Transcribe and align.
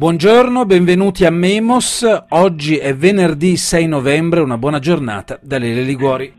Buongiorno, 0.00 0.64
benvenuti 0.64 1.26
a 1.26 1.30
Memos. 1.30 2.06
Oggi 2.30 2.78
è 2.78 2.96
venerdì 2.96 3.58
6 3.58 3.86
novembre, 3.86 4.40
una 4.40 4.56
buona 4.56 4.78
giornata 4.78 5.38
da 5.42 5.58
Lele 5.58 5.82
Liguori. 5.82 6.32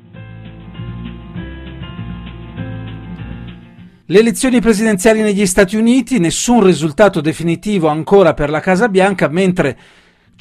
Le 4.04 4.20
elezioni 4.20 4.60
presidenziali 4.62 5.22
negli 5.22 5.46
Stati 5.46 5.76
Uniti, 5.76 6.18
nessun 6.18 6.64
risultato 6.64 7.22
definitivo 7.22 7.88
ancora 7.88 8.34
per 8.34 8.50
la 8.50 8.62
Casa 8.62 8.90
Bianca, 8.90 9.28
mentre 9.28 9.78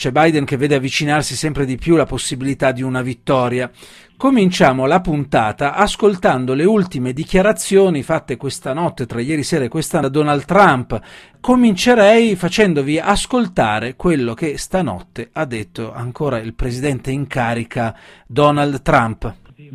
c'è 0.00 0.12
Biden 0.12 0.46
che 0.46 0.56
vede 0.56 0.76
avvicinarsi 0.76 1.34
sempre 1.34 1.66
di 1.66 1.76
più 1.76 1.94
la 1.94 2.06
possibilità 2.06 2.72
di 2.72 2.80
una 2.80 3.02
vittoria. 3.02 3.70
Cominciamo 4.16 4.86
la 4.86 5.02
puntata 5.02 5.74
ascoltando 5.74 6.54
le 6.54 6.64
ultime 6.64 7.12
dichiarazioni 7.12 8.02
fatte 8.02 8.38
questa 8.38 8.72
notte, 8.72 9.04
tra 9.04 9.20
ieri 9.20 9.42
sera 9.42 9.64
e 9.64 9.68
questa 9.68 10.00
da 10.00 10.08
Donald 10.08 10.46
Trump. 10.46 10.98
Comincerei 11.38 12.34
facendovi 12.34 12.98
ascoltare 12.98 13.94
quello 13.94 14.32
che 14.32 14.56
stanotte 14.56 15.28
ha 15.34 15.44
detto 15.44 15.92
ancora 15.92 16.38
il 16.38 16.54
presidente 16.54 17.10
in 17.10 17.26
carica 17.26 17.94
Donald 18.26 18.80
Trump. 18.80 19.34
The 19.54 19.68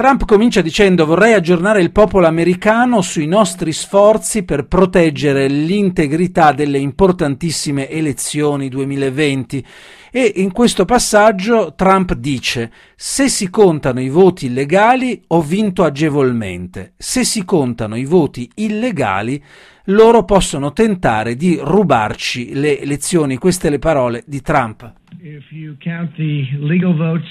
Trump 0.00 0.24
comincia 0.24 0.62
dicendo 0.62 1.04
vorrei 1.04 1.34
aggiornare 1.34 1.82
il 1.82 1.92
popolo 1.92 2.26
americano 2.26 3.02
sui 3.02 3.26
nostri 3.26 3.70
sforzi 3.70 4.44
per 4.44 4.66
proteggere 4.66 5.46
l'integrità 5.46 6.52
delle 6.52 6.78
importantissime 6.78 7.86
elezioni 7.90 8.70
2020 8.70 9.62
e 10.10 10.32
in 10.36 10.52
questo 10.52 10.86
passaggio 10.86 11.74
Trump 11.76 12.14
dice 12.14 12.72
se 12.96 13.28
si 13.28 13.50
contano 13.50 14.00
i 14.00 14.08
voti 14.08 14.46
illegali 14.46 15.22
ho 15.26 15.42
vinto 15.42 15.84
agevolmente, 15.84 16.94
se 16.96 17.22
si 17.22 17.44
contano 17.44 17.94
i 17.94 18.06
voti 18.06 18.50
illegali 18.54 19.44
loro 19.84 20.24
possono 20.24 20.72
tentare 20.72 21.36
di 21.36 21.58
rubarci 21.60 22.54
le 22.54 22.80
elezioni. 22.80 23.36
Queste 23.36 23.68
le 23.68 23.78
parole 23.78 24.24
di 24.26 24.40
Trump. 24.40 24.94
If 25.20 25.52
you 25.52 25.76
count 25.84 26.14
the 26.16 26.46
legal 26.58 26.96
votes, 26.96 27.28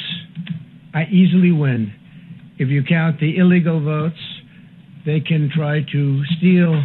I 0.94 1.08
easily 1.10 1.50
win. 1.50 1.99
If 2.60 2.70
you 2.70 2.84
count 2.84 3.20
the 3.20 3.38
illegal 3.38 3.80
votes, 3.80 4.20
they 5.06 5.22
can 5.22 5.50
try 5.50 5.82
to 5.94 6.24
steal 6.36 6.84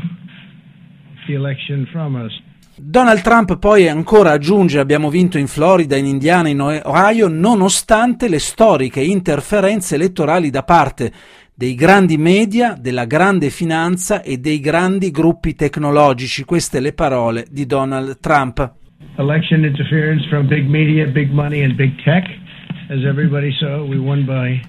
the 1.27 1.35
election 1.35 1.85
from 1.91 2.15
us. 2.15 2.33
Donald 2.77 3.23
Trump 3.23 3.59
poi 3.59 3.89
ancora 3.89 4.31
aggiunge 4.31 4.79
abbiamo 4.79 5.11
vinto 5.11 5.37
in 5.37 5.49
Florida, 5.49 5.97
in 5.97 6.07
Indiana, 6.07 6.49
in 6.49 6.61
Ohio, 6.61 7.27
nonostante 7.27 8.29
le 8.29 8.39
storiche 8.39 9.01
interferenze 9.01 9.97
elettorali 9.97 10.51
da 10.51 10.63
parte 10.63 11.13
dei 11.53 11.75
grandi 11.75 12.19
media, 12.19 12.77
della 12.81 13.05
grande 13.05 13.51
finanza 13.51 14.23
e 14.23 14.39
dei 14.39 14.61
grandi 14.61 15.11
gruppi 15.11 15.57
tecnologici. 15.57 16.45
Queste 16.45 16.79
le 16.79 16.93
parole 16.93 17.47
di 17.51 17.67
Donald 17.67 18.21
Trump. 18.21 18.73
Election 19.17 19.65
interference 19.65 20.25
from 20.29 20.47
big 20.47 20.69
media, 20.69 21.05
big 21.07 21.31
money 21.33 21.65
and 21.65 21.75
big 21.75 22.01
tech. 22.05 22.25
As 22.91 23.03
everybody 23.05 23.51
saw, 23.59 23.83
we 23.85 23.99
won 23.99 24.25
by 24.25 24.61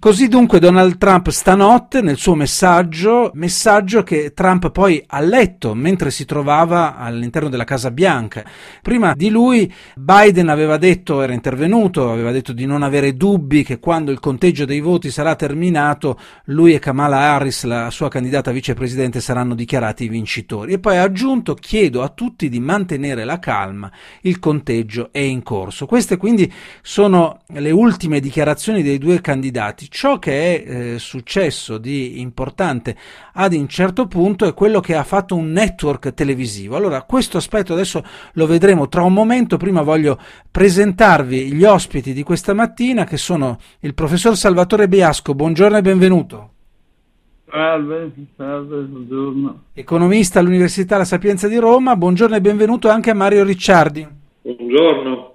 Così 0.00 0.28
dunque 0.28 0.60
Donald 0.60 0.96
Trump 0.96 1.28
stanotte 1.30 2.02
nel 2.02 2.18
suo 2.18 2.36
messaggio, 2.36 3.32
messaggio 3.34 4.04
che 4.04 4.32
Trump 4.32 4.70
poi 4.70 5.02
ha 5.04 5.18
letto 5.18 5.74
mentre 5.74 6.12
si 6.12 6.24
trovava 6.24 6.96
all'interno 6.96 7.48
della 7.48 7.64
Casa 7.64 7.90
Bianca. 7.90 8.44
Prima 8.80 9.12
di 9.16 9.28
lui 9.28 9.70
Biden 9.96 10.50
aveva 10.50 10.76
detto, 10.76 11.20
era 11.20 11.32
intervenuto, 11.32 12.12
aveva 12.12 12.30
detto 12.30 12.52
di 12.52 12.64
non 12.64 12.84
avere 12.84 13.16
dubbi 13.16 13.64
che 13.64 13.80
quando 13.80 14.12
il 14.12 14.20
conteggio 14.20 14.64
dei 14.64 14.78
voti 14.78 15.10
sarà 15.10 15.34
terminato 15.34 16.16
lui 16.44 16.74
e 16.74 16.78
Kamala 16.78 17.32
Harris, 17.32 17.64
la 17.64 17.90
sua 17.90 18.08
candidata 18.08 18.52
vicepresidente, 18.52 19.20
saranno 19.20 19.56
dichiarati 19.56 20.06
vincitori. 20.06 20.74
E 20.74 20.78
poi 20.78 20.96
ha 20.98 21.02
aggiunto 21.02 21.54
chiedo 21.54 22.04
a 22.04 22.08
tutti 22.10 22.48
di 22.48 22.60
mantenere 22.60 23.24
la 23.24 23.40
calma, 23.40 23.90
il 24.20 24.38
conteggio 24.38 25.08
è 25.10 25.18
in 25.18 25.42
corso. 25.42 25.86
Queste 25.86 26.16
quindi 26.16 26.50
sono 26.82 27.40
le 27.48 27.72
ultime 27.72 28.20
dichiarazioni 28.20 28.84
dei 28.84 28.98
due 28.98 29.20
candidati 29.20 29.86
ciò 29.88 30.18
che 30.18 30.62
è 30.62 30.70
eh, 30.70 30.98
successo 30.98 31.78
di 31.78 32.20
importante 32.20 32.96
ad 33.34 33.52
un 33.52 33.68
certo 33.68 34.06
punto 34.06 34.46
è 34.46 34.54
quello 34.54 34.80
che 34.80 34.94
ha 34.94 35.04
fatto 35.04 35.34
un 35.36 35.50
network 35.50 36.14
televisivo. 36.14 36.76
Allora, 36.76 37.02
questo 37.02 37.36
aspetto 37.36 37.72
adesso 37.72 38.02
lo 38.32 38.46
vedremo 38.46 38.88
tra 38.88 39.02
un 39.02 39.12
momento. 39.12 39.56
Prima 39.56 39.82
voglio 39.82 40.18
presentarvi 40.50 41.52
gli 41.52 41.64
ospiti 41.64 42.12
di 42.12 42.22
questa 42.22 42.54
mattina 42.54 43.04
che 43.04 43.16
sono 43.16 43.58
il 43.80 43.94
professor 43.94 44.36
Salvatore 44.36 44.88
Biasco. 44.88 45.34
Buongiorno 45.34 45.76
e 45.76 45.82
benvenuto. 45.82 46.50
Salve, 47.50 48.12
salve, 48.36 48.82
buongiorno. 48.82 49.62
Economista 49.72 50.38
all'Università 50.38 50.98
La 50.98 51.04
Sapienza 51.04 51.48
di 51.48 51.56
Roma. 51.56 51.96
Buongiorno 51.96 52.36
e 52.36 52.40
benvenuto 52.40 52.90
anche 52.90 53.10
a 53.10 53.14
Mario 53.14 53.42
Ricciardi. 53.42 54.06
Buongiorno. 54.42 55.27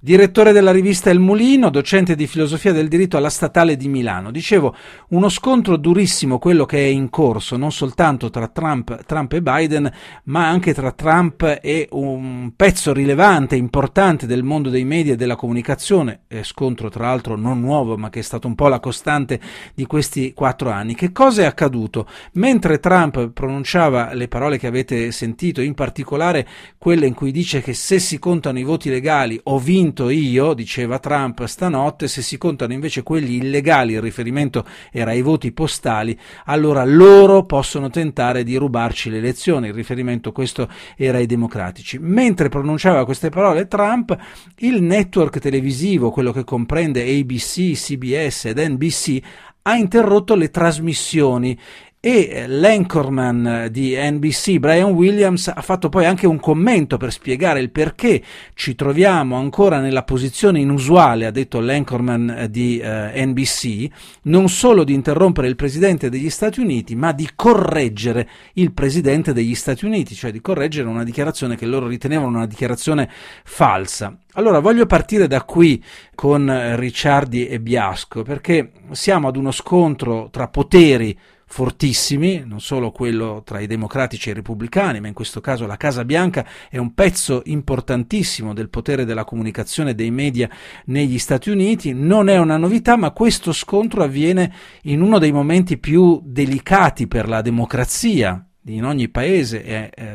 Direttore 0.00 0.52
della 0.52 0.70
rivista 0.70 1.10
Il 1.10 1.18
Mulino, 1.18 1.70
docente 1.70 2.14
di 2.14 2.28
filosofia 2.28 2.72
del 2.72 2.86
diritto 2.86 3.16
alla 3.16 3.28
Statale 3.28 3.76
di 3.76 3.88
Milano. 3.88 4.30
Dicevo, 4.30 4.72
uno 5.08 5.28
scontro 5.28 5.76
durissimo 5.76 6.38
quello 6.38 6.66
che 6.66 6.78
è 6.78 6.86
in 6.86 7.10
corso, 7.10 7.56
non 7.56 7.72
soltanto 7.72 8.30
tra 8.30 8.46
Trump, 8.46 9.04
Trump, 9.06 9.32
e 9.32 9.42
Biden, 9.42 9.92
ma 10.26 10.48
anche 10.48 10.72
tra 10.72 10.92
Trump 10.92 11.58
e 11.60 11.88
un 11.90 12.52
pezzo 12.54 12.92
rilevante, 12.92 13.56
importante 13.56 14.28
del 14.28 14.44
mondo 14.44 14.70
dei 14.70 14.84
media 14.84 15.14
e 15.14 15.16
della 15.16 15.34
comunicazione, 15.34 16.20
è 16.28 16.44
scontro 16.44 16.90
tra 16.90 17.06
l'altro 17.06 17.34
non 17.34 17.58
nuovo, 17.58 17.96
ma 17.96 18.08
che 18.08 18.20
è 18.20 18.22
stato 18.22 18.46
un 18.46 18.54
po' 18.54 18.68
la 18.68 18.78
costante 18.78 19.40
di 19.74 19.84
questi 19.84 20.32
quattro 20.32 20.70
anni. 20.70 20.94
Che 20.94 21.10
cosa 21.10 21.42
è 21.42 21.46
accaduto? 21.46 22.06
Mentre 22.34 22.78
Trump 22.78 23.30
pronunciava 23.30 24.14
le 24.14 24.28
parole 24.28 24.58
che 24.58 24.68
avete 24.68 25.10
sentito, 25.10 25.60
in 25.60 25.74
particolare 25.74 26.46
quelle 26.78 27.08
in 27.08 27.14
cui 27.14 27.32
dice 27.32 27.60
che 27.60 27.74
se 27.74 27.98
si 27.98 28.20
contano 28.20 28.60
i 28.60 28.62
voti 28.62 28.90
legali 28.90 29.40
ho 29.42 29.58
vinto 29.58 29.86
vinto 29.88 30.10
io, 30.10 30.52
diceva 30.52 30.98
Trump 30.98 31.44
stanotte, 31.44 32.08
se 32.08 32.20
si 32.20 32.36
contano 32.36 32.72
invece 32.72 33.02
quelli 33.02 33.36
illegali, 33.36 33.94
il 33.94 34.02
riferimento 34.02 34.64
era 34.92 35.12
ai 35.12 35.22
voti 35.22 35.52
postali, 35.52 36.18
allora 36.44 36.84
loro 36.84 37.44
possono 37.44 37.88
tentare 37.88 38.44
di 38.44 38.56
rubarci 38.56 39.08
le 39.10 39.18
elezioni, 39.18 39.68
il 39.68 39.74
riferimento 39.74 40.32
questo 40.32 40.68
era 40.96 41.18
ai 41.18 41.26
democratici. 41.26 41.98
Mentre 41.98 42.48
pronunciava 42.48 43.04
queste 43.04 43.30
parole 43.30 43.66
Trump, 43.66 44.16
il 44.58 44.82
network 44.82 45.38
televisivo, 45.38 46.10
quello 46.10 46.32
che 46.32 46.44
comprende 46.44 47.02
ABC, 47.02 47.72
CBS 47.72 48.46
ed 48.46 48.58
NBC, 48.58 49.20
ha 49.62 49.76
interrotto 49.76 50.34
le 50.34 50.50
trasmissioni 50.50 51.58
e 52.00 52.44
l'anchorman 52.46 53.66
di 53.72 53.96
NBC 53.96 54.58
Brian 54.58 54.92
Williams 54.92 55.48
ha 55.48 55.60
fatto 55.62 55.88
poi 55.88 56.04
anche 56.04 56.28
un 56.28 56.38
commento 56.38 56.96
per 56.96 57.10
spiegare 57.10 57.58
il 57.58 57.72
perché 57.72 58.22
ci 58.54 58.76
troviamo 58.76 59.36
ancora 59.36 59.80
nella 59.80 60.04
posizione 60.04 60.60
inusuale, 60.60 61.26
ha 61.26 61.32
detto 61.32 61.58
l'anchorman 61.58 62.46
di 62.50 62.78
eh, 62.78 63.26
NBC, 63.26 63.88
non 64.22 64.48
solo 64.48 64.84
di 64.84 64.94
interrompere 64.94 65.48
il 65.48 65.56
presidente 65.56 66.08
degli 66.08 66.30
Stati 66.30 66.60
Uniti, 66.60 66.94
ma 66.94 67.10
di 67.10 67.28
correggere 67.34 68.28
il 68.54 68.72
presidente 68.72 69.32
degli 69.32 69.56
Stati 69.56 69.84
Uniti, 69.84 70.14
cioè 70.14 70.30
di 70.30 70.40
correggere 70.40 70.88
una 70.88 71.04
dichiarazione 71.04 71.56
che 71.56 71.66
loro 71.66 71.88
ritenevano 71.88 72.36
una 72.36 72.46
dichiarazione 72.46 73.10
falsa. 73.42 74.16
Allora 74.34 74.60
voglio 74.60 74.86
partire 74.86 75.26
da 75.26 75.42
qui 75.42 75.82
con 76.14 76.76
Ricciardi 76.76 77.48
e 77.48 77.58
Biasco, 77.58 78.22
perché 78.22 78.70
siamo 78.92 79.26
ad 79.26 79.36
uno 79.36 79.50
scontro 79.50 80.28
tra 80.30 80.46
poteri 80.46 81.18
fortissimi, 81.48 82.44
non 82.46 82.60
solo 82.60 82.92
quello 82.92 83.42
tra 83.44 83.58
i 83.58 83.66
democratici 83.66 84.28
e 84.28 84.32
i 84.32 84.34
repubblicani, 84.34 85.00
ma 85.00 85.08
in 85.08 85.14
questo 85.14 85.40
caso 85.40 85.66
la 85.66 85.76
Casa 85.76 86.04
Bianca 86.04 86.46
è 86.68 86.76
un 86.76 86.92
pezzo 86.94 87.42
importantissimo 87.46 88.52
del 88.52 88.68
potere 88.68 89.04
della 89.04 89.24
comunicazione 89.24 89.94
dei 89.94 90.10
media 90.10 90.48
negli 90.84 91.18
Stati 91.18 91.50
Uniti. 91.50 91.92
Non 91.94 92.28
è 92.28 92.38
una 92.38 92.58
novità, 92.58 92.96
ma 92.96 93.10
questo 93.10 93.52
scontro 93.52 94.02
avviene 94.02 94.52
in 94.82 95.00
uno 95.00 95.18
dei 95.18 95.32
momenti 95.32 95.78
più 95.78 96.20
delicati 96.22 97.08
per 97.08 97.28
la 97.28 97.40
democrazia 97.40 98.47
in 98.74 98.84
ogni 98.84 99.08
paese 99.08 99.64
e 99.64 99.90
eh, 99.94 100.06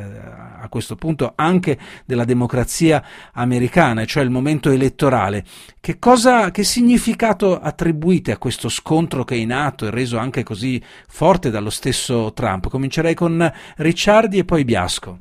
a 0.60 0.68
questo 0.70 0.96
punto 0.96 1.34
anche 1.36 1.78
della 2.06 2.26
democrazia 2.26 3.04
americana, 3.34 4.06
cioè 4.06 4.24
il 4.24 4.30
momento 4.30 4.70
elettorale. 4.70 5.44
Che, 5.80 6.00
cosa, 6.00 6.52
che 6.52 6.64
significato 6.64 7.60
attribuite 7.60 8.32
a 8.32 8.38
questo 8.38 8.70
scontro 8.70 9.24
che 9.24 9.36
è 9.36 9.38
in 9.38 9.52
atto 9.52 9.86
e 9.86 9.92
reso 9.92 10.18
anche 10.18 10.44
così 10.44 10.82
forte 11.08 11.50
dallo 11.50 11.70
stesso 11.70 12.32
Trump? 12.34 12.70
Comincerei 12.70 13.14
con 13.14 13.52
Ricciardi 13.78 14.38
e 14.38 14.46
poi 14.46 14.64
Biasco. 14.64 15.20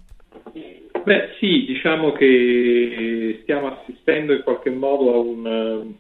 Beh 1.04 1.30
sì, 1.40 1.64
diciamo 1.66 2.12
che 2.12 3.40
stiamo 3.42 3.76
assistendo 3.76 4.32
in 4.32 4.42
qualche 4.44 4.70
modo 4.70 5.12
a 5.12 5.18
un 5.18 5.94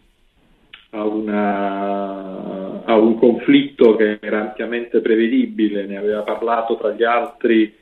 a, 0.94 1.04
una, 1.04 2.84
a, 2.84 2.96
un 2.96 3.18
conflitto 3.18 3.96
che 3.96 4.18
era 4.20 4.40
ampiamente 4.40 5.00
prevedibile, 5.00 5.86
ne 5.86 5.96
aveva 5.96 6.22
parlato 6.22 6.76
tra 6.76 6.92
gli 6.92 7.04
altri 7.04 7.74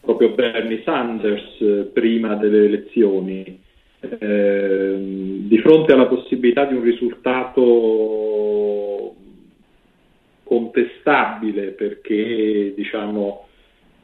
proprio 0.00 0.30
Bernie 0.30 0.82
Sanders 0.84 1.60
eh, 1.60 1.90
prima 1.92 2.34
delle 2.34 2.66
elezioni. 2.66 3.60
Eh, 4.00 4.96
di 5.48 5.58
fronte 5.58 5.92
alla 5.92 6.06
possibilità 6.06 6.64
di 6.66 6.74
un 6.74 6.82
risultato 6.82 7.88
contestabile 10.44 11.72
perché 11.72 12.72
diciamo, 12.76 13.48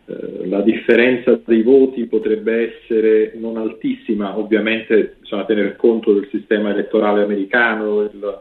eh, 0.07 0.49
la 0.49 0.63
differenza 0.63 1.41
dei 1.45 1.63
voti 1.63 2.07
potrebbe 2.07 2.75
essere 2.75 3.33
non 3.37 3.57
altissima, 3.57 4.37
ovviamente 4.37 5.17
bisogna 5.21 5.45
tener 5.45 5.77
conto 5.77 6.13
del 6.13 6.29
sistema 6.31 6.71
elettorale 6.71 7.23
americano, 7.23 8.03
il, 8.03 8.41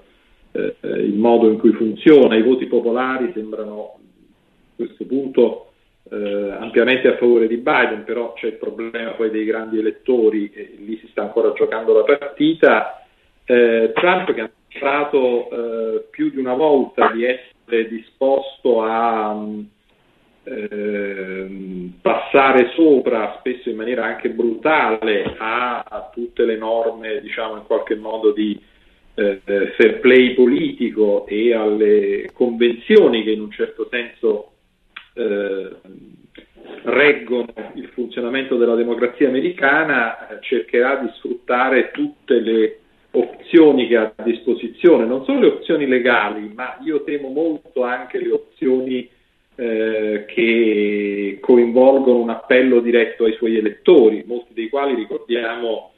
eh, 0.53 0.75
il 0.87 1.15
modo 1.15 1.49
in 1.49 1.57
cui 1.57 1.73
funziona, 1.73 2.35
i 2.35 2.43
voti 2.43 2.67
popolari 2.67 3.31
sembrano 3.33 3.95
a 3.95 4.75
questo 4.75 5.05
punto 5.05 5.71
eh, 6.11 6.51
ampiamente 6.59 7.07
a 7.07 7.17
favore 7.17 7.47
di 7.47 7.57
Biden, 7.57 8.03
però 8.05 8.33
c'è 8.33 8.47
il 8.47 8.57
problema 8.57 9.11
poi 9.11 9.31
dei 9.31 9.45
grandi 9.45 9.79
elettori 9.79 10.51
e 10.53 10.75
lì 10.77 10.97
si 10.97 11.07
sta 11.07 11.23
ancora 11.23 11.53
giocando 11.53 11.93
la 11.93 12.03
partita. 12.03 13.03
Eh, 13.45 13.91
Trump 13.95 14.31
che 14.33 14.41
ha 14.41 14.49
dimostrato 14.67 15.49
eh, 15.49 16.07
più 16.11 16.29
di 16.29 16.37
una 16.37 16.53
volta 16.53 17.11
di 17.11 17.25
essere 17.25 17.87
disposto 17.87 18.83
a 18.83 19.43
eh, 20.43 21.47
passare 22.01 22.71
sopra, 22.75 23.37
spesso 23.39 23.69
in 23.69 23.77
maniera 23.77 24.05
anche 24.05 24.29
brutale, 24.29 25.35
a, 25.37 25.83
a 25.87 26.09
tutte 26.13 26.45
le 26.45 26.57
norme, 26.57 27.21
diciamo 27.21 27.55
in 27.55 27.63
qualche 27.65 27.95
modo 27.95 28.31
di 28.31 28.59
eh, 29.15 29.41
fair 29.77 29.99
play 29.99 30.33
politico 30.33 31.25
e 31.27 31.53
alle 31.53 32.29
convenzioni 32.33 33.23
che 33.23 33.31
in 33.31 33.41
un 33.41 33.51
certo 33.51 33.87
senso 33.89 34.51
eh, 35.13 35.69
reggono 36.83 37.53
il 37.75 37.87
funzionamento 37.93 38.57
della 38.57 38.75
democrazia 38.75 39.27
americana, 39.27 40.27
eh, 40.27 40.37
cercherà 40.41 40.95
di 40.95 41.09
sfruttare 41.15 41.91
tutte 41.91 42.39
le 42.39 42.77
opzioni 43.11 43.87
che 43.87 43.95
ha 43.95 44.13
a 44.15 44.23
disposizione, 44.23 45.05
non 45.05 45.23
solo 45.23 45.41
le 45.41 45.47
opzioni 45.47 45.85
legali, 45.85 46.51
ma 46.53 46.77
io 46.83 47.03
temo 47.03 47.29
molto 47.29 47.83
anche 47.83 48.17
le 48.19 48.31
opzioni 48.31 49.07
eh, 49.55 50.25
che 50.27 51.37
coinvolgono 51.39 52.17
un 52.17 52.31
appello 52.31 52.79
diretto 52.79 53.25
ai 53.25 53.33
suoi 53.33 53.57
elettori, 53.57 54.23
molti 54.25 54.53
dei 54.53 54.69
quali 54.69 54.95
ricordiamo 54.95 55.92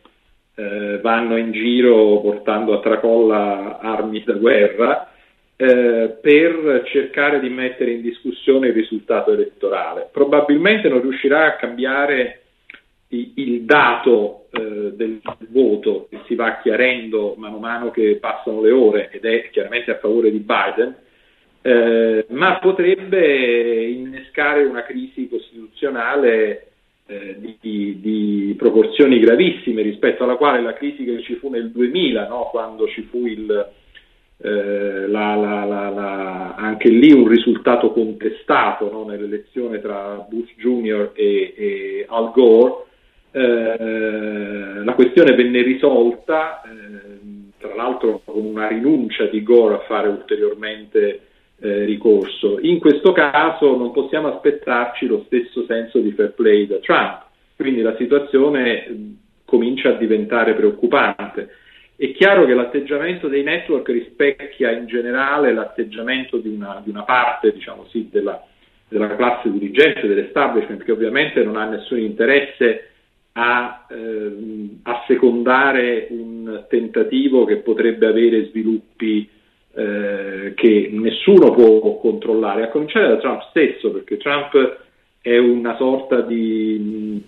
eh, 0.55 0.99
vanno 1.01 1.37
in 1.37 1.51
giro 1.51 2.19
portando 2.21 2.73
a 2.73 2.79
tracolla 2.79 3.79
armi 3.79 4.23
da 4.23 4.33
guerra 4.33 5.11
eh, 5.57 6.17
per 6.21 6.83
cercare 6.85 7.39
di 7.39 7.49
mettere 7.49 7.91
in 7.91 8.01
discussione 8.01 8.67
il 8.67 8.73
risultato 8.73 9.31
elettorale. 9.31 10.09
Probabilmente 10.11 10.89
non 10.89 11.01
riuscirà 11.01 11.45
a 11.45 11.55
cambiare 11.55 12.41
il, 13.09 13.61
dato 13.63 14.47
eh, 14.51 14.93
del 14.93 15.21
voto 15.49 16.07
che 16.09 16.21
si 16.27 16.35
va 16.35 16.59
chiarendo 16.61 17.35
mano 17.37 17.57
a 17.57 17.59
mano 17.59 17.91
che 17.91 18.17
passano 18.19 18.61
le 18.61 18.71
ore 18.71 19.09
ed 19.11 19.23
è 19.25 19.49
chiaramente 19.51 19.91
a 19.91 19.97
favore 19.97 20.31
di 20.31 20.39
Biden, 20.39 20.95
eh, 21.61 22.25
ma 22.29 22.59
potrebbe 22.59 23.85
innescare 23.85 24.63
una 24.63 24.83
crisi 24.83 25.29
costituzionale 25.29 26.71
eh, 27.07 27.37
di, 27.61 27.99
di, 28.01 28.55
proporzioni 28.57 29.19
gravissime 29.19 29.81
rispetto 29.81 30.23
alla 30.23 30.37
quale 30.37 30.61
la 30.61 30.73
crisi 30.73 31.03
che 31.03 31.21
ci 31.21 31.35
fu 31.35 31.49
nel 31.49 31.69
2000, 31.71 32.27
no, 32.27 32.47
quando 32.49 32.87
ci 32.87 33.03
fu 33.03 33.27
il, 33.27 33.69
eh, 34.37 35.07
la, 35.07 35.35
la, 35.35 35.65
la, 35.65 36.55
anche 36.55 36.89
lì 36.89 37.11
un 37.11 37.27
risultato 37.27 37.91
contestato 37.91 38.89
no, 38.91 39.05
nell'elezione 39.05 39.81
tra 39.81 40.25
Bush 40.27 40.55
Jr. 40.57 41.11
e, 41.13 41.53
e 41.55 42.05
Al 42.09 42.31
Gore. 42.31 42.83
Eh, 43.31 44.83
la 44.83 44.93
questione 44.93 45.35
venne 45.35 45.61
risolta, 45.61 46.61
eh, 46.61 47.51
tra 47.59 47.75
l'altro 47.75 48.21
con 48.23 48.45
una 48.45 48.67
rinuncia 48.67 49.25
di 49.25 49.43
Gore 49.43 49.75
a 49.75 49.79
fare 49.79 50.07
ulteriormente 50.07 51.19
eh, 51.59 51.85
ricorso. 51.85 52.59
In 52.61 52.79
questo 52.79 53.11
caso 53.11 53.75
non 53.77 53.91
possiamo 53.91 54.33
aspettarci 54.33 55.07
lo 55.07 55.23
stesso 55.27 55.65
senso 55.65 55.99
di 55.99 56.11
fair 56.11 56.33
play 56.33 56.67
da 56.67 56.77
Trump, 56.77 57.23
quindi 57.55 57.81
la 57.81 57.95
situazione 57.97 59.17
comincia 59.45 59.89
a 59.89 59.93
diventare 59.93 60.53
preoccupante. 60.53 61.49
È 61.95 62.11
chiaro 62.11 62.45
che 62.45 62.53
l'atteggiamento 62.53 63.29
dei 63.29 63.43
network 63.43 63.87
rispecchia 63.87 64.71
in 64.71 64.85
generale 64.85 65.53
l'atteggiamento 65.53 66.37
di 66.37 66.49
una, 66.49 66.81
di 66.83 66.89
una 66.89 67.03
parte 67.03 67.53
diciamo 67.53 67.85
sì, 67.87 68.09
della, 68.11 68.43
della, 68.89 69.15
classe 69.15 69.49
dirigente, 69.49 70.05
dell'establishment, 70.05 70.83
che 70.83 70.91
ovviamente 70.91 71.41
non 71.43 71.55
ha 71.55 71.69
nessun 71.69 71.99
interesse 71.99 72.89
a 73.37 73.85
ehm, 73.89 74.79
assecondare 74.83 76.07
un 76.09 76.65
tentativo 76.67 77.45
che 77.45 77.57
potrebbe 77.57 78.07
avere 78.07 78.47
sviluppi 78.47 79.29
eh, 79.75 80.53
che 80.55 80.89
nessuno 80.91 81.51
può 81.51 81.97
controllare, 81.97 82.63
a 82.63 82.69
cominciare 82.69 83.09
da 83.09 83.17
Trump 83.17 83.49
stesso, 83.49 83.91
perché 83.91 84.17
Trump 84.17 84.77
è 85.21 85.37
una 85.37 85.75
sorta 85.75 86.21
di, 86.21 87.21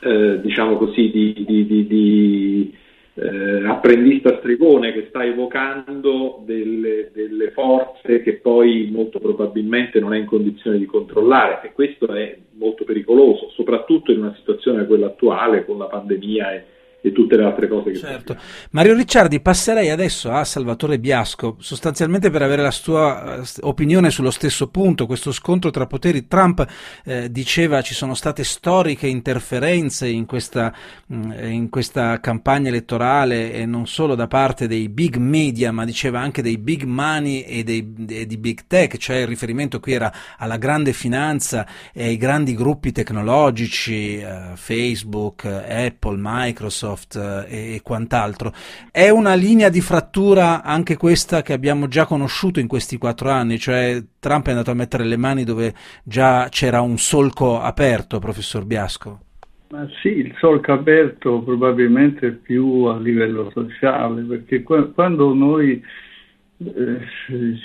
eh, 0.00 0.40
diciamo 0.40 0.76
così, 0.78 1.10
di, 1.10 1.44
di, 1.46 1.86
di 1.86 2.74
eh, 3.14 3.66
apprendista 3.66 4.38
stregone 4.38 4.92
che 4.92 5.06
sta 5.08 5.24
evocando 5.24 6.42
delle, 6.44 7.10
delle, 7.14 7.50
forze 7.52 8.20
che 8.20 8.34
poi 8.34 8.90
molto 8.92 9.20
probabilmente 9.20 10.00
non 10.00 10.12
è 10.12 10.18
in 10.18 10.26
condizione 10.26 10.78
di 10.78 10.86
controllare 10.86 11.60
e 11.62 11.72
questo 11.72 12.12
è 12.12 12.36
molto 12.58 12.84
pericoloso, 12.84 13.50
soprattutto 13.50 14.12
in 14.12 14.18
una 14.18 14.34
situazione 14.36 14.78
come 14.78 14.88
quella 14.88 15.06
attuale 15.06 15.64
con 15.64 15.78
la 15.78 15.86
pandemia 15.86 16.52
e, 16.52 16.64
e 17.08 17.12
tutte 17.12 17.36
le 17.36 17.44
altre 17.44 17.68
cose 17.68 17.92
che 17.92 17.98
certo. 17.98 18.32
Sappiamo. 18.32 18.40
Mario 18.70 18.94
Ricciardi, 18.94 19.40
passerei 19.40 19.90
adesso 19.90 20.32
a 20.32 20.44
Salvatore 20.44 20.98
Biasco, 20.98 21.56
sostanzialmente 21.60 22.30
per 22.30 22.42
avere 22.42 22.62
la 22.62 22.70
sua 22.72 23.36
eh, 23.36 23.42
opinione 23.60 24.10
sullo 24.10 24.30
stesso 24.32 24.68
punto, 24.68 25.06
questo 25.06 25.30
scontro 25.30 25.70
tra 25.70 25.86
poteri. 25.86 26.26
Trump 26.26 26.66
eh, 27.04 27.30
diceva 27.30 27.80
ci 27.82 27.94
sono 27.94 28.14
state 28.14 28.42
storiche 28.42 29.06
interferenze 29.06 30.08
in 30.08 30.26
questa, 30.26 30.74
mm, 31.12 31.32
in 31.44 31.68
questa 31.68 32.18
campagna 32.18 32.68
elettorale 32.68 33.52
e 33.52 33.66
non 33.66 33.86
solo 33.86 34.16
da 34.16 34.26
parte 34.26 34.66
dei 34.66 34.88
big 34.88 35.16
media, 35.16 35.70
ma 35.70 35.84
diceva 35.84 36.20
anche 36.20 36.42
dei 36.42 36.58
big 36.58 36.82
money 36.82 37.42
e, 37.42 37.62
dei, 37.62 37.94
e 38.08 38.26
di 38.26 38.36
big 38.36 38.62
tech, 38.66 38.96
cioè 38.96 39.18
il 39.18 39.28
riferimento 39.28 39.78
qui 39.78 39.92
era 39.92 40.12
alla 40.38 40.56
grande 40.56 40.92
finanza 40.92 41.66
e 41.92 42.04
ai 42.04 42.16
grandi 42.16 42.54
gruppi 42.54 42.90
tecnologici, 42.90 44.18
eh, 44.18 44.52
Facebook, 44.54 45.44
Apple, 45.44 46.16
Microsoft, 46.18 46.95
Microsoft 46.96 47.16
eh, 47.48 47.74
e 47.74 47.80
quant'altro. 47.82 48.52
È 48.90 49.08
una 49.10 49.34
linea 49.34 49.68
di 49.68 49.80
frattura 49.80 50.62
anche 50.62 50.96
questa 50.96 51.42
che 51.42 51.52
abbiamo 51.52 51.86
già 51.86 52.06
conosciuto 52.06 52.58
in 52.58 52.66
questi 52.66 52.96
quattro 52.96 53.30
anni, 53.30 53.58
cioè 53.58 54.02
Trump 54.18 54.46
è 54.46 54.50
andato 54.50 54.70
a 54.70 54.74
mettere 54.74 55.04
le 55.04 55.16
mani 55.16 55.44
dove 55.44 55.74
già 56.02 56.48
c'era 56.48 56.80
un 56.80 56.96
solco 56.96 57.60
aperto, 57.60 58.18
professor 58.18 58.64
Biasco. 58.64 59.20
Ma 59.68 59.86
sì, 60.00 60.08
il 60.08 60.34
solco 60.38 60.72
aperto 60.72 61.42
probabilmente 61.42 62.30
più 62.30 62.84
a 62.84 62.98
livello 62.98 63.50
sociale, 63.52 64.22
perché 64.22 64.62
quando 64.62 65.34
noi 65.34 65.82
eh, 66.58 67.00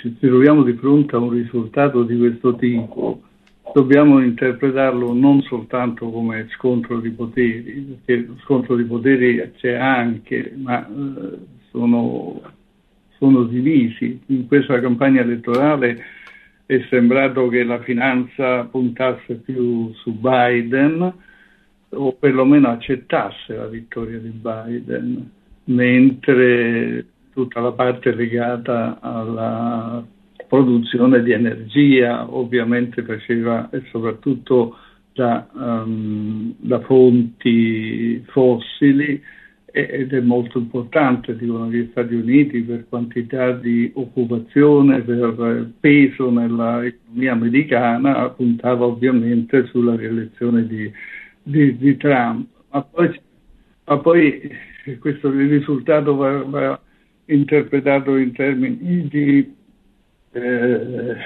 ci 0.00 0.18
troviamo 0.18 0.64
di 0.64 0.74
fronte 0.74 1.14
a 1.14 1.20
un 1.20 1.30
risultato 1.30 2.02
di 2.02 2.18
questo 2.18 2.56
tipo, 2.56 3.22
dobbiamo 3.72 4.20
interpretarlo 4.20 5.12
non 5.12 5.42
soltanto 5.42 6.10
come 6.10 6.48
scontro 6.50 7.00
di 7.00 7.10
poteri, 7.10 7.98
perché 8.04 8.26
lo 8.26 8.36
scontro 8.42 8.76
di 8.76 8.84
poteri 8.84 9.52
c'è 9.56 9.74
anche, 9.74 10.52
ma 10.56 10.86
eh, 10.86 11.38
sono, 11.70 12.40
sono 13.18 13.44
divisi. 13.44 14.20
In 14.26 14.46
questa 14.46 14.80
campagna 14.80 15.22
elettorale 15.22 16.04
è 16.66 16.84
sembrato 16.88 17.48
che 17.48 17.64
la 17.64 17.80
finanza 17.80 18.64
puntasse 18.64 19.34
più 19.36 19.92
su 19.94 20.12
Biden 20.12 21.12
o 21.94 22.12
perlomeno 22.12 22.68
accettasse 22.68 23.54
la 23.54 23.66
vittoria 23.66 24.18
di 24.18 24.30
Biden, 24.30 25.30
mentre 25.64 27.06
tutta 27.32 27.60
la 27.60 27.72
parte 27.72 28.14
legata 28.14 28.98
alla 29.00 30.04
produzione 30.52 31.22
di 31.22 31.32
energia, 31.32 32.30
ovviamente 32.30 33.02
faceva 33.04 33.70
soprattutto 33.90 34.76
da, 35.14 35.48
um, 35.54 36.52
da 36.58 36.78
fonti 36.80 38.22
fossili 38.26 39.18
ed 39.64 40.12
è 40.12 40.20
molto 40.20 40.58
importante, 40.58 41.38
dicono 41.38 41.70
gli 41.70 41.88
Stati 41.92 42.12
Uniti, 42.12 42.60
per 42.60 42.84
quantità 42.86 43.52
di 43.52 43.92
occupazione, 43.94 45.00
per 45.00 45.70
peso 45.80 46.30
nell'economia 46.30 47.32
americana, 47.32 48.28
puntava 48.28 48.84
ovviamente 48.84 49.64
sulla 49.68 49.96
rielezione 49.96 50.66
di, 50.66 50.92
di, 51.42 51.78
di 51.78 51.96
Trump. 51.96 52.46
Ma 52.72 52.82
poi, 52.82 53.20
ma 53.86 53.98
poi, 54.00 54.50
questo 55.00 55.30
risultato 55.30 56.14
va, 56.14 56.42
va 56.42 56.80
interpretato 57.24 58.16
in 58.16 58.32
termini 58.32 59.08
di 59.08 59.60
eh, 60.32 61.16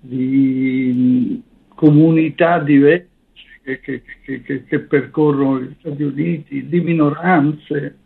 di 0.00 1.42
comunità 1.74 2.58
diverse 2.60 3.08
che, 3.62 3.80
che, 3.80 4.42
che, 4.42 4.64
che, 4.64 4.78
percorrono 4.80 5.60
gli 5.60 5.74
Stati 5.80 6.02
Uniti, 6.02 6.68
di 6.68 6.80
minoranze 6.80 7.98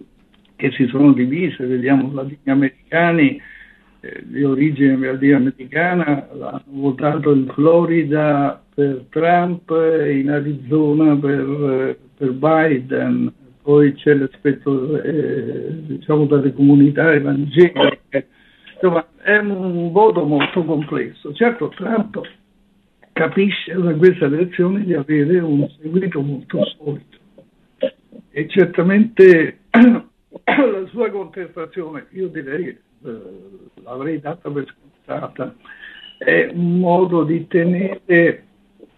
che 0.56 0.70
si 0.72 0.86
sono 0.86 1.12
divise, 1.12 1.66
vediamo 1.66 2.24
gli 2.24 2.50
americani 2.50 3.40
eh, 4.00 4.22
di 4.24 4.42
origine 4.42 4.94
americana 4.94 6.28
hanno 6.30 6.62
votato 6.66 7.34
in 7.34 7.46
Florida 7.48 8.62
per 8.74 9.04
Trump 9.10 9.70
in 9.70 10.30
Arizona 10.30 11.16
per, 11.16 11.98
per 12.16 12.32
Biden, 12.32 13.30
poi 13.62 13.92
c'è 13.94 14.14
l'aspetto 14.14 15.02
eh, 15.02 15.68
diciamo 15.86 16.24
dalle 16.24 16.54
comunità 16.54 17.12
evangeliche, 17.12 18.26
insomma 18.80 19.06
è 19.22 19.36
un 19.38 19.92
voto 19.92 20.24
molto 20.24 20.64
complesso. 20.64 21.32
Certo 21.34 21.68
Trump 21.68 22.20
capisce 23.12 23.74
da 23.74 23.94
questa 23.94 24.24
elezione 24.26 24.84
di 24.84 24.94
avere 24.94 25.40
un 25.40 25.68
seguito 25.80 26.22
molto 26.22 26.64
solido 26.78 27.18
e 28.30 28.48
certamente 28.48 29.58
la 29.70 30.86
sua 30.90 31.10
contestazione, 31.10 32.06
io 32.10 32.28
direi, 32.28 32.68
eh, 32.68 32.78
l'avrei 33.82 34.20
data 34.20 34.50
per 34.50 34.66
scontata, 34.66 35.54
è 36.18 36.50
un 36.52 36.78
modo 36.78 37.24
di 37.24 37.46
tenere 37.48 38.44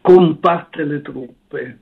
compatte 0.00 0.84
le 0.84 1.00
truppe. 1.00 1.78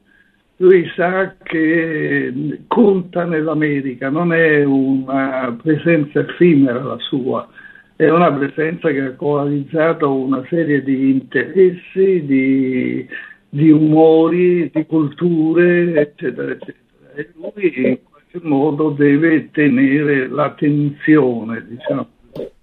Lui 0.56 0.86
sa 0.94 1.36
che 1.42 2.60
conta 2.66 3.24
nell'America, 3.24 4.10
non 4.10 4.32
è 4.32 4.62
una 4.62 5.56
presenza 5.60 6.20
effimera 6.20 6.82
la 6.82 6.98
sua, 6.98 7.48
è 8.00 8.10
una 8.10 8.32
presenza 8.32 8.88
che 8.88 9.00
ha 9.00 9.12
coalizzato 9.12 10.10
una 10.14 10.42
serie 10.48 10.82
di 10.82 11.10
interessi, 11.10 12.24
di, 12.24 13.06
di 13.46 13.70
umori, 13.70 14.70
di 14.72 14.86
culture, 14.86 16.00
eccetera, 16.00 16.50
eccetera. 16.50 17.12
E 17.14 17.30
lui 17.34 17.72
in 17.76 17.98
qualche 18.02 18.40
modo 18.40 18.88
deve 18.88 19.50
tenere 19.50 20.28
l'attenzione, 20.28 21.66
diciamo 21.68 22.08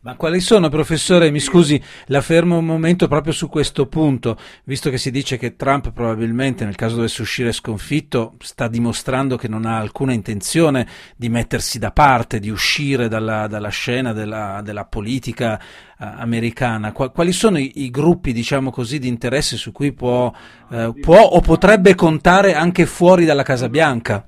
ma 0.08 0.16
quali 0.16 0.40
sono, 0.40 0.70
professore, 0.70 1.32
mi 1.32 1.42
scusi, 1.42 1.82
la 2.06 2.22
fermo 2.22 2.60
un 2.60 2.66
momento 2.66 3.10
proprio 3.10 3.34
su 3.34 3.50
questo 3.50 3.88
punto, 3.88 4.38
visto 4.64 4.90
che 4.90 4.98
si 4.98 5.12
dice 5.12 5.38
che 5.38 5.58
Trump 5.58 5.92
probabilmente 5.92 6.64
nel 6.64 6.78
caso 6.78 6.96
dovesse 6.96 7.22
uscire 7.22 7.52
sconfitto 7.52 8.36
sta 8.40 8.70
dimostrando 8.70 9.36
che 9.36 9.50
non 9.50 9.66
ha 9.66 9.78
alcuna 9.80 10.14
intenzione 10.14 10.88
di 11.18 11.28
mettersi 11.28 11.78
da 11.78 11.92
parte, 11.92 12.40
di 12.40 12.50
uscire 12.50 13.10
dalla, 13.10 13.48
dalla 13.48 13.68
scena 13.68 14.14
della, 14.14 14.62
della 14.64 14.86
politica 14.86 15.60
uh, 16.00 16.06
americana. 16.20 16.94
Qu- 16.94 17.12
quali 17.12 17.34
sono 17.34 17.58
i, 17.58 17.84
i, 17.84 17.90
gruppi, 17.90 18.32
diciamo 18.32 18.72
così, 18.72 19.00
di 19.00 19.10
interesse 19.10 19.58
su 19.58 19.74
cui 19.74 19.92
può, 19.92 20.32
uh, 20.70 20.98
può 21.02 21.20
o 21.20 21.42
potrebbe 21.42 21.96
contare 21.96 22.54
anche 22.54 22.86
fuori 22.86 23.26
dalla 23.26 23.44
Casa 23.44 23.68
Bianca? 23.68 24.26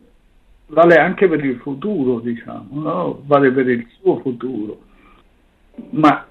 Vale 0.65 0.95
anche 0.97 1.29
per 1.29 1.41
il 1.45 1.57
futuro, 1.61 2.19
diciamo, 2.19 2.67
no? 2.71 3.21
vale 3.25 3.49
per 3.53 3.69
il 3.69 3.87
suo 4.01 4.19
futuro 4.19 4.87
ma 5.91 6.25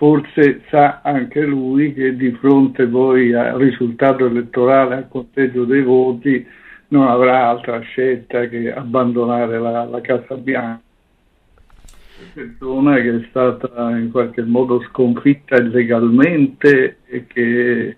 forse 0.00 0.62
sa 0.70 1.02
anche 1.02 1.42
lui 1.42 1.92
che 1.92 2.16
di 2.16 2.32
fronte 2.32 2.86
poi 2.86 3.34
al 3.34 3.58
risultato 3.58 4.24
elettorale, 4.24 4.94
al 4.94 5.08
conteggio 5.08 5.64
dei 5.64 5.82
voti, 5.82 6.46
non 6.88 7.06
avrà 7.06 7.48
altra 7.48 7.78
scelta 7.80 8.46
che 8.46 8.72
abbandonare 8.72 9.58
la, 9.58 9.84
la 9.84 10.00
Casa 10.00 10.36
Bianca. 10.36 10.80
Persona 12.32 12.96
che 12.96 13.16
è 13.16 13.26
stata 13.28 13.90
in 13.90 14.10
qualche 14.10 14.42
modo 14.42 14.80
sconfitta 14.88 15.56
illegalmente 15.56 16.98
e 17.06 17.26
che 17.26 17.96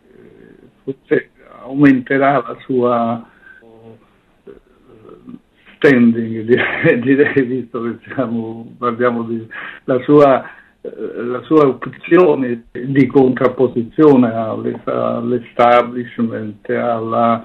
forse 0.83 1.31
aumenterà 1.63 2.33
la 2.33 2.57
sua 2.65 3.31
eh, 4.45 4.53
standing, 5.77 6.43
direi, 6.43 6.99
direi 7.03 7.43
visto 7.43 7.81
che 7.83 7.99
siamo, 8.13 8.75
parliamo 8.77 9.23
di 9.23 9.47
la 9.85 10.01
sua 10.03 10.45
la 10.83 11.41
sua 11.43 11.67
opzione 11.67 12.65
di 12.73 13.07
contrapposizione 13.07 14.33
all'establishment, 14.33 16.69
alla, 16.71 17.45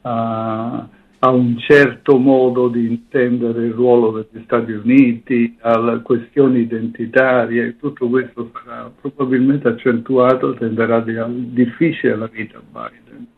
a, 0.00 0.88
a, 1.20 1.30
un 1.30 1.56
certo 1.58 2.18
modo 2.18 2.66
di 2.66 2.84
intendere 2.86 3.66
il 3.66 3.72
ruolo 3.72 4.10
degli 4.10 4.42
Stati 4.44 4.72
Uniti, 4.72 5.56
alle 5.60 6.02
questioni 6.02 6.62
identitarie, 6.62 7.76
tutto 7.76 8.08
questo 8.08 8.50
sarà 8.52 8.90
probabilmente 9.00 9.68
accentuato, 9.68 10.54
tenderà 10.54 10.98
di, 11.00 11.14
difficile 11.52 12.16
la 12.16 12.26
vita 12.26 12.58
a 12.58 12.62
Biden. 12.68 13.28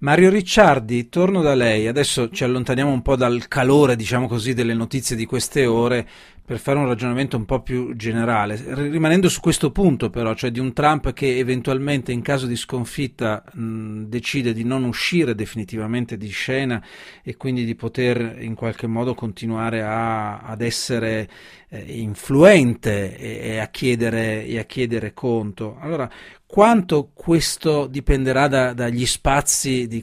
Mario 0.00 0.30
Ricciardi, 0.30 1.08
torno 1.08 1.42
da 1.42 1.54
lei. 1.54 1.88
Adesso 1.88 2.30
ci 2.30 2.44
allontaniamo 2.44 2.92
un 2.92 3.02
po' 3.02 3.16
dal 3.16 3.48
calore, 3.48 3.96
diciamo 3.96 4.28
così, 4.28 4.54
delle 4.54 4.72
notizie 4.72 5.16
di 5.16 5.26
queste 5.26 5.66
ore 5.66 6.06
per 6.48 6.58
fare 6.58 6.78
un 6.78 6.86
ragionamento 6.86 7.36
un 7.36 7.44
po' 7.44 7.60
più 7.60 7.94
generale, 7.94 8.58
rimanendo 8.88 9.28
su 9.28 9.38
questo 9.40 9.70
punto 9.70 10.08
però, 10.08 10.32
cioè 10.32 10.50
di 10.50 10.58
un 10.58 10.72
Trump 10.72 11.12
che 11.12 11.36
eventualmente 11.36 12.10
in 12.10 12.22
caso 12.22 12.46
di 12.46 12.56
sconfitta 12.56 13.44
mh, 13.52 14.04
decide 14.04 14.54
di 14.54 14.64
non 14.64 14.84
uscire 14.84 15.34
definitivamente 15.34 16.16
di 16.16 16.28
scena 16.28 16.82
e 17.22 17.36
quindi 17.36 17.66
di 17.66 17.74
poter 17.74 18.38
in 18.40 18.54
qualche 18.54 18.86
modo 18.86 19.12
continuare 19.12 19.82
a, 19.82 20.38
ad 20.38 20.62
essere 20.62 21.28
eh, 21.68 21.80
influente 21.98 23.18
e, 23.18 23.50
e, 23.50 23.58
a 23.58 23.66
chiedere, 23.66 24.46
e, 24.46 24.58
a 24.58 24.64
chiedere, 24.64 25.12
conto. 25.12 25.76
Allora, 25.80 26.10
quanto 26.50 27.10
questo 27.12 27.86
dipenderà 27.86 28.48
da, 28.48 28.72
dagli 28.72 29.04
spazi 29.04 29.86
di, 29.86 30.02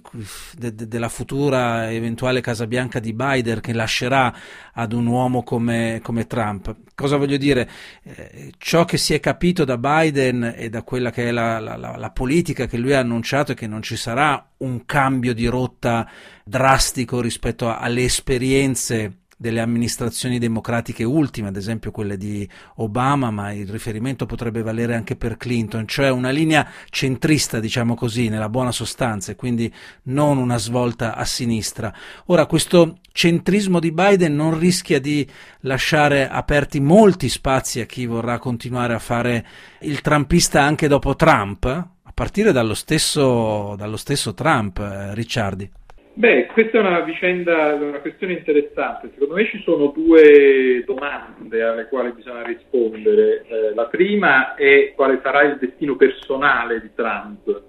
de, 0.56 0.76
de, 0.76 0.88
della 0.88 1.10
futura 1.10 1.92
eventuale 1.92 2.40
Casa 2.40 2.68
Bianca 2.68 3.00
di 3.00 3.14
Biden 3.14 3.62
che 3.62 3.74
lascerà 3.74 4.32
ad 4.72 4.94
un 4.94 5.08
uomo 5.08 5.42
come, 5.42 6.02
come 6.04 6.28
Trump? 6.28 6.76
Cosa 6.94 7.18
voglio 7.18 7.38
dire? 7.38 7.68
Eh, 8.04 8.54
ciò 8.60 8.86
che 8.86 8.98
si 8.98 9.16
è 9.16 9.20
capito 9.20 9.66
da 9.66 9.80
Biden 9.80 10.54
e 10.56 10.70
da 10.70 10.84
quella 10.84 11.10
che 11.10 11.30
è 11.30 11.32
la, 11.32 11.60
la, 11.60 11.78
la, 11.78 11.98
la 11.98 12.12
politica 12.12 12.68
che 12.68 12.78
lui 12.78 12.94
ha 12.94 13.00
annunciato 13.00 13.54
è 13.54 13.56
che 13.56 13.66
non 13.66 13.82
ci 13.82 13.96
sarà 13.96 14.48
un 14.58 14.86
cambio 14.86 15.34
di 15.34 15.48
rotta 15.48 16.08
drastico 16.44 17.22
rispetto 17.22 17.68
a, 17.68 17.80
alle 17.80 18.04
esperienze 18.04 19.22
delle 19.38 19.60
amministrazioni 19.60 20.40
democratiche 20.40 21.04
ultime, 21.04 21.50
ad 21.50 21.58
esempio 21.58 21.92
quelle 21.92 22.18
di 22.18 22.48
Obama, 22.76 23.32
ma 23.32 23.52
il 23.52 23.68
riferimento 23.68 24.26
potrebbe 24.26 24.62
valere 24.62 24.96
anche 24.96 25.16
per 25.16 25.36
Clinton, 25.38 25.88
cioè 25.88 26.10
una 26.10 26.30
linea 26.30 26.68
centrista, 26.90 27.60
diciamo 27.60 27.96
così, 27.96 28.30
nella 28.30 28.50
buona 28.50 28.72
sostanza, 28.72 29.32
e 29.32 29.36
quindi 29.36 29.72
non 30.04 30.38
una 30.38 30.58
svolta 30.58 31.16
a 31.16 31.26
sinistra. 31.26 31.94
Ora, 32.28 32.46
questo 32.46 33.00
centrismo 33.12 33.80
di 33.80 33.92
Biden 33.92 34.36
non 34.36 34.58
rischia 34.58 35.00
di 35.00 35.28
lasciare 35.62 36.30
aperti 36.30 36.80
molti 36.80 37.28
spazi 37.28 37.82
a 37.82 37.86
chi 37.86 38.06
vorrà 38.06 38.40
continuare 38.40 38.94
a 38.94 39.00
fare 39.00 39.46
il 39.82 40.02
trumpista 40.02 40.62
anche 40.62 40.88
dopo 40.88 41.16
Trump, 41.16 41.66
a 41.66 42.12
partire 42.14 42.54
dallo 42.54 42.74
stesso, 42.74 43.76
dallo 43.78 43.98
stesso 43.98 44.34
Trump, 44.34 44.80
eh, 44.80 45.14
Ricciardi. 45.14 45.70
Beh, 46.18 46.46
questa 46.46 46.78
è 46.78 46.80
una 46.80 47.02
vicenda, 47.02 47.74
una 47.74 48.00
questione 48.00 48.32
interessante. 48.32 49.10
Secondo 49.12 49.34
me 49.34 49.46
ci 49.48 49.62
sono 49.64 49.88
due 49.88 50.82
domande 50.86 51.62
alle 51.62 51.90
quali 51.90 52.14
bisogna 52.14 52.44
rispondere. 52.44 53.44
Eh, 53.46 53.74
la 53.74 53.88
prima 53.88 54.56
è 54.56 54.94
quale 54.96 55.20
sarà 55.22 55.42
il 55.42 55.58
destino 55.60 55.98
personale 55.98 56.80
di 56.80 56.90
Trump. 56.96 57.64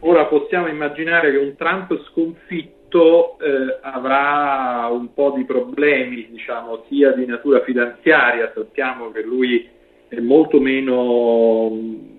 Ora 0.00 0.24
possiamo 0.24 0.68
immaginare 0.68 1.30
che 1.30 1.36
un 1.36 1.56
Trump 1.56 1.94
sconfitto 2.06 3.38
eh, 3.38 3.78
avrà 3.82 4.88
un 4.90 5.12
po' 5.12 5.34
di 5.36 5.44
problemi, 5.44 6.26
diciamo, 6.30 6.86
sia 6.88 7.12
di 7.12 7.26
natura 7.26 7.60
finanziaria, 7.60 8.50
sappiamo 8.54 9.10
che 9.10 9.20
lui 9.20 9.68
è 10.08 10.18
molto 10.20 10.58
meno 10.58 11.70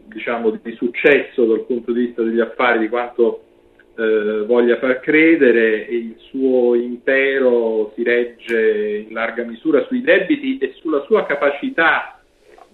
diciamo, 0.05 0.51
di 0.51 0.75
successo 0.75 1.45
dal 1.45 1.65
punto 1.65 1.91
di 1.91 2.05
vista 2.05 2.21
degli 2.21 2.39
affari 2.39 2.77
di 2.77 2.87
quanto 2.87 3.45
eh, 3.99 4.45
voglia 4.45 4.77
far 4.77 5.01
credere 5.01 5.85
e 5.85 5.95
il 5.95 6.15
suo 6.29 6.73
impero 6.75 7.91
si 7.95 8.03
regge 8.03 9.05
in 9.07 9.13
larga 9.13 9.43
misura 9.43 9.83
sui 9.87 10.01
debiti 10.01 10.57
e 10.57 10.71
sulla 10.79 11.01
sua 11.01 11.25
capacità 11.25 12.17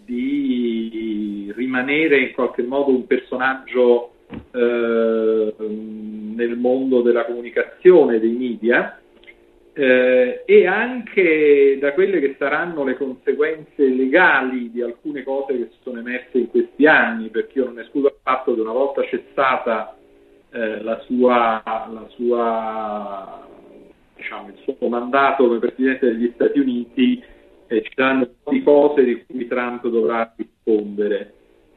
di 0.06 1.52
rimanere 1.56 2.20
in 2.20 2.32
qualche 2.34 2.62
modo 2.62 2.92
un 2.92 3.08
personaggio 3.08 4.12
eh, 4.52 5.54
nel 5.60 6.58
mondo 6.58 7.02
della 7.02 7.26
comunicazione, 7.26 8.20
dei 8.20 8.34
media, 8.34 9.00
eh, 9.74 10.44
e 10.46 10.68
anche 10.68 11.80
da 11.80 11.94
quelle 11.94 12.20
che 12.20 12.36
saranno 12.38 12.84
le 12.84 12.96
conseguenze 12.96 13.84
legali 13.84 14.70
di 14.70 14.84
alcune 14.84 15.24
cose 15.24 15.58
che 15.58 15.70
sono 15.82 16.00
emerse 16.00 16.38
in 16.38 16.50
questi 16.50 16.86
anni, 16.86 17.30
perché 17.30 17.58
io 17.60 17.66
non 17.66 17.80
escludo 17.80 18.16
affatto 18.16 18.54
che 18.54 18.62
una 18.62 18.72
volta 18.72 19.04
cessata 19.06 19.98
eh, 20.56 20.82
la 20.82 21.00
sua, 21.02 21.62
la 21.66 22.08
sua, 22.16 23.46
diciamo, 24.16 24.48
il 24.48 24.76
suo 24.78 24.88
mandato 24.88 25.48
come 25.48 25.60
Presidente 25.60 26.08
degli 26.08 26.32
Stati 26.34 26.60
Uniti 26.60 27.22
eh, 27.68 27.82
ci 27.82 27.92
po' 28.42 28.52
di 28.52 28.64
cose 28.64 29.04
di 29.04 29.26
cui 29.26 29.48
Trump 29.48 29.86
dovrà 29.88 30.34
rispondere. 30.38 31.34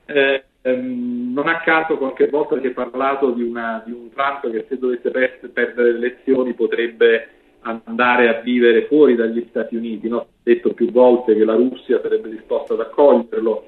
Eh, 0.07 0.45
ehm, 0.63 1.33
non 1.33 1.49
a 1.49 1.59
caso 1.59 1.99
qualche 1.99 2.29
volta 2.29 2.61
si 2.61 2.69
è 2.69 2.71
parlato 2.71 3.33
di, 3.33 3.43
una, 3.43 3.83
di, 3.85 3.91
un 3.91 4.11
Trump 4.13 4.49
che 4.49 4.67
se 4.69 4.79
dovesse 4.79 5.11
per, 5.11 5.51
perdere 5.53 5.93
le 5.93 5.97
elezioni 5.99 6.55
potrebbe 6.55 7.29
andare 7.63 8.29
a 8.29 8.41
vivere 8.41 8.87
fuori 8.87 9.17
dagli 9.17 9.45
Stati 9.49 9.75
Uniti, 9.75 10.07
no? 10.07 10.29
detto 10.45 10.73
più 10.73 10.93
volte 10.93 11.35
che 11.35 11.45
la 11.45 11.55
Russia 11.55 12.01
sarebbe 12.01 12.31
disposta 12.31 12.75
ad 12.75 12.81
accoglierlo. 12.81 13.65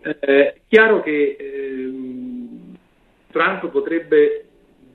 Eh, 0.00 0.18
è 0.18 0.54
chiaro 0.66 1.00
che 1.00 1.36
eh, 1.38 1.92
Trump 3.30 3.68
potrebbe 3.68 4.47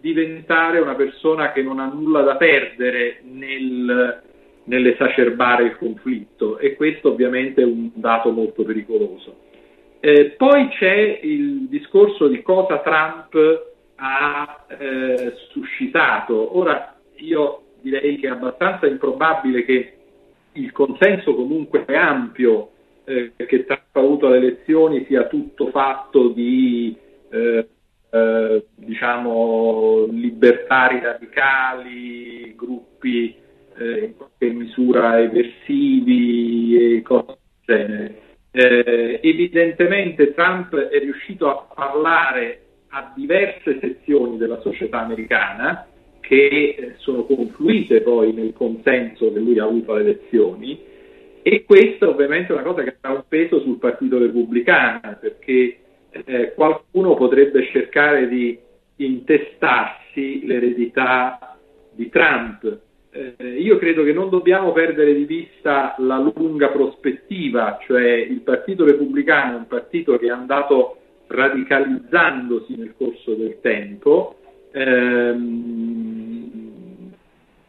diventare 0.03 0.79
una 0.79 0.95
persona 0.95 1.53
che 1.53 1.62
non 1.62 1.79
ha 1.79 1.86
nulla 1.86 2.24
da 2.24 2.36
perdere 2.36 3.22
nel, 3.24 4.22
nell'esacerbare 4.65 5.63
il 5.63 5.77
conflitto 5.77 6.57
e 6.57 6.75
questo 6.75 7.12
ovviamente 7.12 7.62
è 7.62 7.65
un 7.65 7.89
dato 7.93 8.31
molto 8.31 8.63
pericoloso. 8.63 9.38
Eh, 10.01 10.31
poi 10.31 10.67
c'è 10.72 11.22
il 11.24 11.69
discorso 11.69 12.27
di 12.27 12.41
cosa 12.41 12.79
Trump 12.79 13.72
ha 13.95 14.65
eh, 14.77 15.36
suscitato. 15.51 16.57
Ora 16.57 16.98
io 17.19 17.62
direi 17.79 18.17
che 18.17 18.27
è 18.27 18.31
abbastanza 18.31 18.86
improbabile 18.88 19.63
che 19.63 19.93
il 20.51 20.72
consenso 20.74 21.33
comunque 21.33 21.86
ampio 21.88 22.72
eh, 23.05 23.31
che 23.38 23.63
Trump 23.63 23.83
ha 23.93 24.00
avuto 24.01 24.27
alle 24.27 24.36
elezioni 24.36 25.05
sia 25.05 25.27
tutto 25.27 25.67
fatto 25.69 26.27
di 26.27 26.93
eh, 28.13 28.65
diciamo 28.75 30.05
libertari 30.12 31.00
radicali, 31.00 32.53
gruppi 32.55 33.36
eh, 33.75 34.05
in 34.05 34.15
qualche 34.15 34.50
misura 34.51 35.20
eversivi 35.20 36.98
e 36.98 37.01
cose 37.01 37.38
del 37.65 37.86
genere. 37.86 38.22
Eh, 38.51 39.20
evidentemente 39.24 40.36
Trump 40.36 40.75
è 40.75 41.00
riuscito 41.00 41.50
a 41.50 41.67
parlare 41.74 42.60
a 42.89 43.12
diverse 43.15 43.79
sezioni 43.79 44.38
della 44.38 44.62
società 44.62 45.00
americana 45.00 45.88
che 46.20 46.75
eh, 46.77 46.93
sono 46.98 47.24
confluite 47.24 48.01
poi 48.01 48.32
nel 48.32 48.53
consenso 48.53 49.34
che 49.34 49.39
lui 49.39 49.58
ha 49.58 49.63
avuto 49.63 49.93
alle 49.93 50.01
elezioni 50.01 50.79
e 51.41 51.63
questo 51.65 52.12
ovviamente 52.12 52.53
è 52.53 52.55
una 52.55 52.63
cosa 52.63 52.84
che 52.84 52.96
ha 53.01 53.12
un 53.12 53.24
peso 53.27 53.60
sul 53.62 53.79
Partito 53.79 54.20
Repubblicano 54.20 55.17
perché 55.20 55.79
eh, 56.25 56.53
qualcuno 56.53 57.15
potrebbe 57.15 57.65
cercare 57.72 58.27
di 58.27 58.58
intestarsi 58.98 60.46
l'eredità 60.46 61.58
di 61.91 62.10
Trump. 62.10 62.79
Eh, 63.12 63.36
io 63.60 63.77
credo 63.77 64.03
che 64.03 64.13
non 64.13 64.29
dobbiamo 64.29 64.72
perdere 64.72 65.13
di 65.13 65.25
vista 65.25 65.96
la 66.00 66.17
lunga 66.17 66.70
prospettiva, 66.70 67.77
cioè 67.82 68.03
il 68.03 68.41
Partito 68.41 68.86
Repubblicano 68.86 69.53
è 69.53 69.58
un 69.58 69.67
partito 69.67 70.17
che 70.17 70.27
è 70.27 70.32
andato 70.32 70.98
radicalizzandosi 71.27 72.75
nel 72.75 72.93
corso 72.98 73.34
del 73.34 73.60
tempo 73.62 74.38
ehm, 74.74 76.32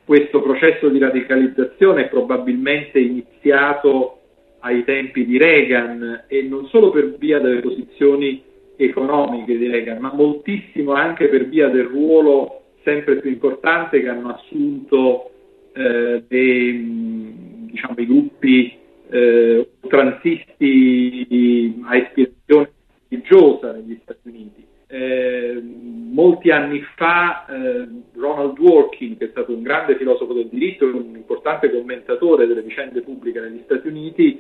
questo 0.04 0.42
processo 0.42 0.88
di 0.88 0.98
radicalizzazione 0.98 2.06
è 2.06 2.08
probabilmente 2.08 2.98
iniziato 2.98 4.18
ai 4.64 4.83
tempi 4.85 5.26
di 5.26 5.37
Reagan 5.37 6.25
e 6.26 6.42
non 6.42 6.66
solo 6.68 6.90
per 6.90 7.16
via 7.18 7.38
delle 7.38 7.61
posizioni 7.61 8.42
economiche 8.76 9.59
di 9.59 9.68
Reagan, 9.68 9.99
ma 9.99 10.12
moltissimo 10.12 10.92
anche 10.92 11.28
per 11.28 11.49
via 11.49 11.68
del 11.68 11.85
ruolo 11.85 12.62
sempre 12.83 13.16
più 13.16 13.30
importante 13.30 14.00
che 14.00 14.09
hanno 14.09 14.35
assunto 14.35 15.30
eh, 15.75 16.25
dei, 16.26 17.66
diciamo, 17.71 17.94
i 17.99 18.06
gruppi 18.06 18.76
eh, 19.11 19.68
transisti 19.87 21.76
a 21.85 21.97
ispirazione 21.97 22.71
religiosa 23.09 23.73
negli 23.73 23.99
Stati 24.02 24.28
Uniti. 24.28 24.64
Eh, 24.87 25.62
molti 25.62 26.50
anni 26.50 26.80
fa 26.94 27.47
eh, 27.47 27.88
Ronald 28.14 28.54
Dworkin, 28.54 29.16
che 29.16 29.26
è 29.26 29.28
stato 29.30 29.52
un 29.52 29.62
grande 29.62 29.97
filosofo 29.97 30.33
del 30.33 30.49
diritto 30.49 30.85
e 30.87 30.92
un 30.92 31.16
importante 31.16 31.71
commentatore 31.71 32.47
delle 32.47 32.62
vicende 32.62 33.00
pubbliche 33.00 33.40
negli 33.40 33.62
Stati 33.64 33.88
Uniti, 33.88 34.38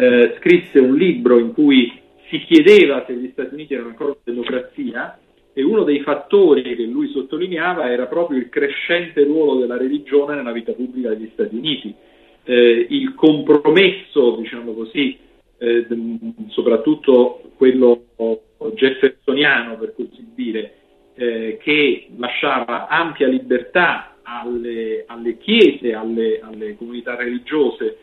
eh, 0.00 0.34
scrisse 0.38 0.78
un 0.78 0.96
libro 0.96 1.38
in 1.38 1.52
cui 1.52 1.92
si 2.30 2.38
chiedeva 2.44 3.04
se 3.06 3.12
gli 3.12 3.28
Stati 3.32 3.52
Uniti 3.52 3.74
erano 3.74 3.90
ancora 3.90 4.10
una 4.10 4.20
democrazia 4.24 5.18
e 5.52 5.62
uno 5.62 5.82
dei 5.82 6.00
fattori 6.00 6.62
che 6.62 6.74
lui 6.84 7.08
sottolineava 7.08 7.90
era 7.90 8.06
proprio 8.06 8.38
il 8.38 8.48
crescente 8.48 9.22
ruolo 9.24 9.60
della 9.60 9.76
religione 9.76 10.36
nella 10.36 10.52
vita 10.52 10.72
pubblica 10.72 11.10
degli 11.10 11.28
Stati 11.34 11.54
Uniti. 11.54 11.94
Eh, 12.44 12.86
il 12.88 13.14
compromesso, 13.14 14.36
diciamo 14.36 14.72
così, 14.72 15.18
eh, 15.58 15.86
soprattutto 16.48 17.42
quello 17.56 18.04
jeffersoniano, 18.74 19.76
per 19.76 19.92
così 19.94 20.24
dire, 20.34 20.74
eh, 21.14 21.58
che 21.60 22.08
lasciava 22.16 22.88
ampia 22.88 23.26
libertà 23.26 24.16
alle, 24.22 25.04
alle 25.06 25.36
chiese, 25.36 25.92
alle, 25.92 26.40
alle, 26.40 26.76
comunità 26.76 27.16
religiose, 27.16 27.98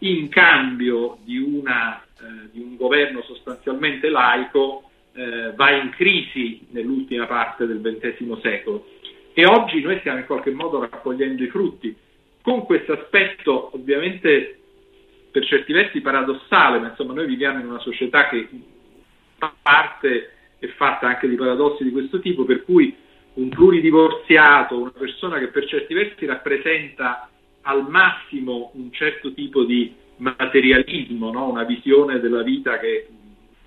in 0.00 0.28
cambio 0.28 1.18
di, 1.24 1.38
una, 1.38 2.00
eh, 2.00 2.50
di 2.52 2.60
un 2.60 2.76
governo 2.76 3.22
sostanzialmente 3.22 4.08
laico, 4.08 4.90
eh, 5.12 5.52
va 5.54 5.70
in 5.70 5.90
crisi 5.90 6.66
nell'ultima 6.70 7.26
parte 7.26 7.66
del 7.66 7.80
XX 7.80 8.40
secolo. 8.40 8.86
E 9.32 9.46
oggi 9.46 9.80
noi 9.80 9.98
stiamo 10.00 10.18
in 10.18 10.26
qualche 10.26 10.50
modo 10.50 10.80
raccogliendo 10.80 11.42
i 11.42 11.48
frutti. 11.48 11.94
Con 12.42 12.64
questo 12.64 12.92
aspetto 12.92 13.70
ovviamente 13.74 14.58
per 15.30 15.44
certi 15.44 15.72
versi 15.72 16.00
paradossale, 16.00 16.78
ma 16.78 16.88
insomma 16.88 17.12
noi 17.12 17.26
viviamo 17.26 17.60
in 17.60 17.66
una 17.66 17.80
società 17.80 18.28
che 18.28 18.48
parte 19.62 20.32
è 20.58 20.66
fatta 20.68 21.06
anche 21.06 21.28
di 21.28 21.36
paradossi 21.36 21.84
di 21.84 21.90
questo 21.90 22.20
tipo, 22.20 22.44
per 22.44 22.64
cui 22.64 22.94
un 23.34 23.48
pluridivorziato, 23.48 24.80
una 24.80 24.92
persona 24.96 25.38
che 25.38 25.48
per 25.48 25.66
certi 25.66 25.94
versi 25.94 26.26
rappresenta 26.26 27.28
al 27.62 27.88
massimo 27.88 28.70
un 28.74 28.90
certo 28.92 29.32
tipo 29.32 29.64
di 29.64 29.92
materialismo, 30.16 31.30
no? 31.30 31.48
una 31.48 31.64
visione 31.64 32.20
della 32.20 32.42
vita 32.42 32.78
che 32.78 33.08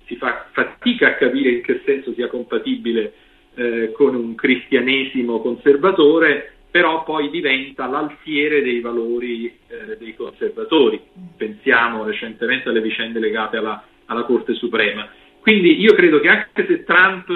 si 0.06 0.16
fa 0.16 0.48
fatica 0.52 1.08
a 1.08 1.14
capire 1.14 1.50
in 1.50 1.62
che 1.62 1.82
senso 1.84 2.12
sia 2.12 2.28
compatibile 2.28 3.12
eh, 3.54 3.92
con 3.92 4.14
un 4.14 4.34
cristianesimo 4.34 5.40
conservatore, 5.40 6.52
però 6.70 7.04
poi 7.04 7.30
diventa 7.30 7.86
l'alfiere 7.86 8.62
dei 8.62 8.80
valori 8.80 9.46
eh, 9.46 9.96
dei 9.98 10.14
conservatori. 10.16 11.00
Pensiamo 11.36 12.04
recentemente 12.04 12.68
alle 12.68 12.80
vicende 12.80 13.20
legate 13.20 13.58
alla, 13.58 13.84
alla 14.06 14.24
Corte 14.24 14.54
Suprema. 14.54 15.08
Quindi 15.40 15.80
io 15.80 15.94
credo 15.94 16.20
che 16.20 16.28
anche 16.28 16.66
se 16.66 16.84
Trump 16.84 17.28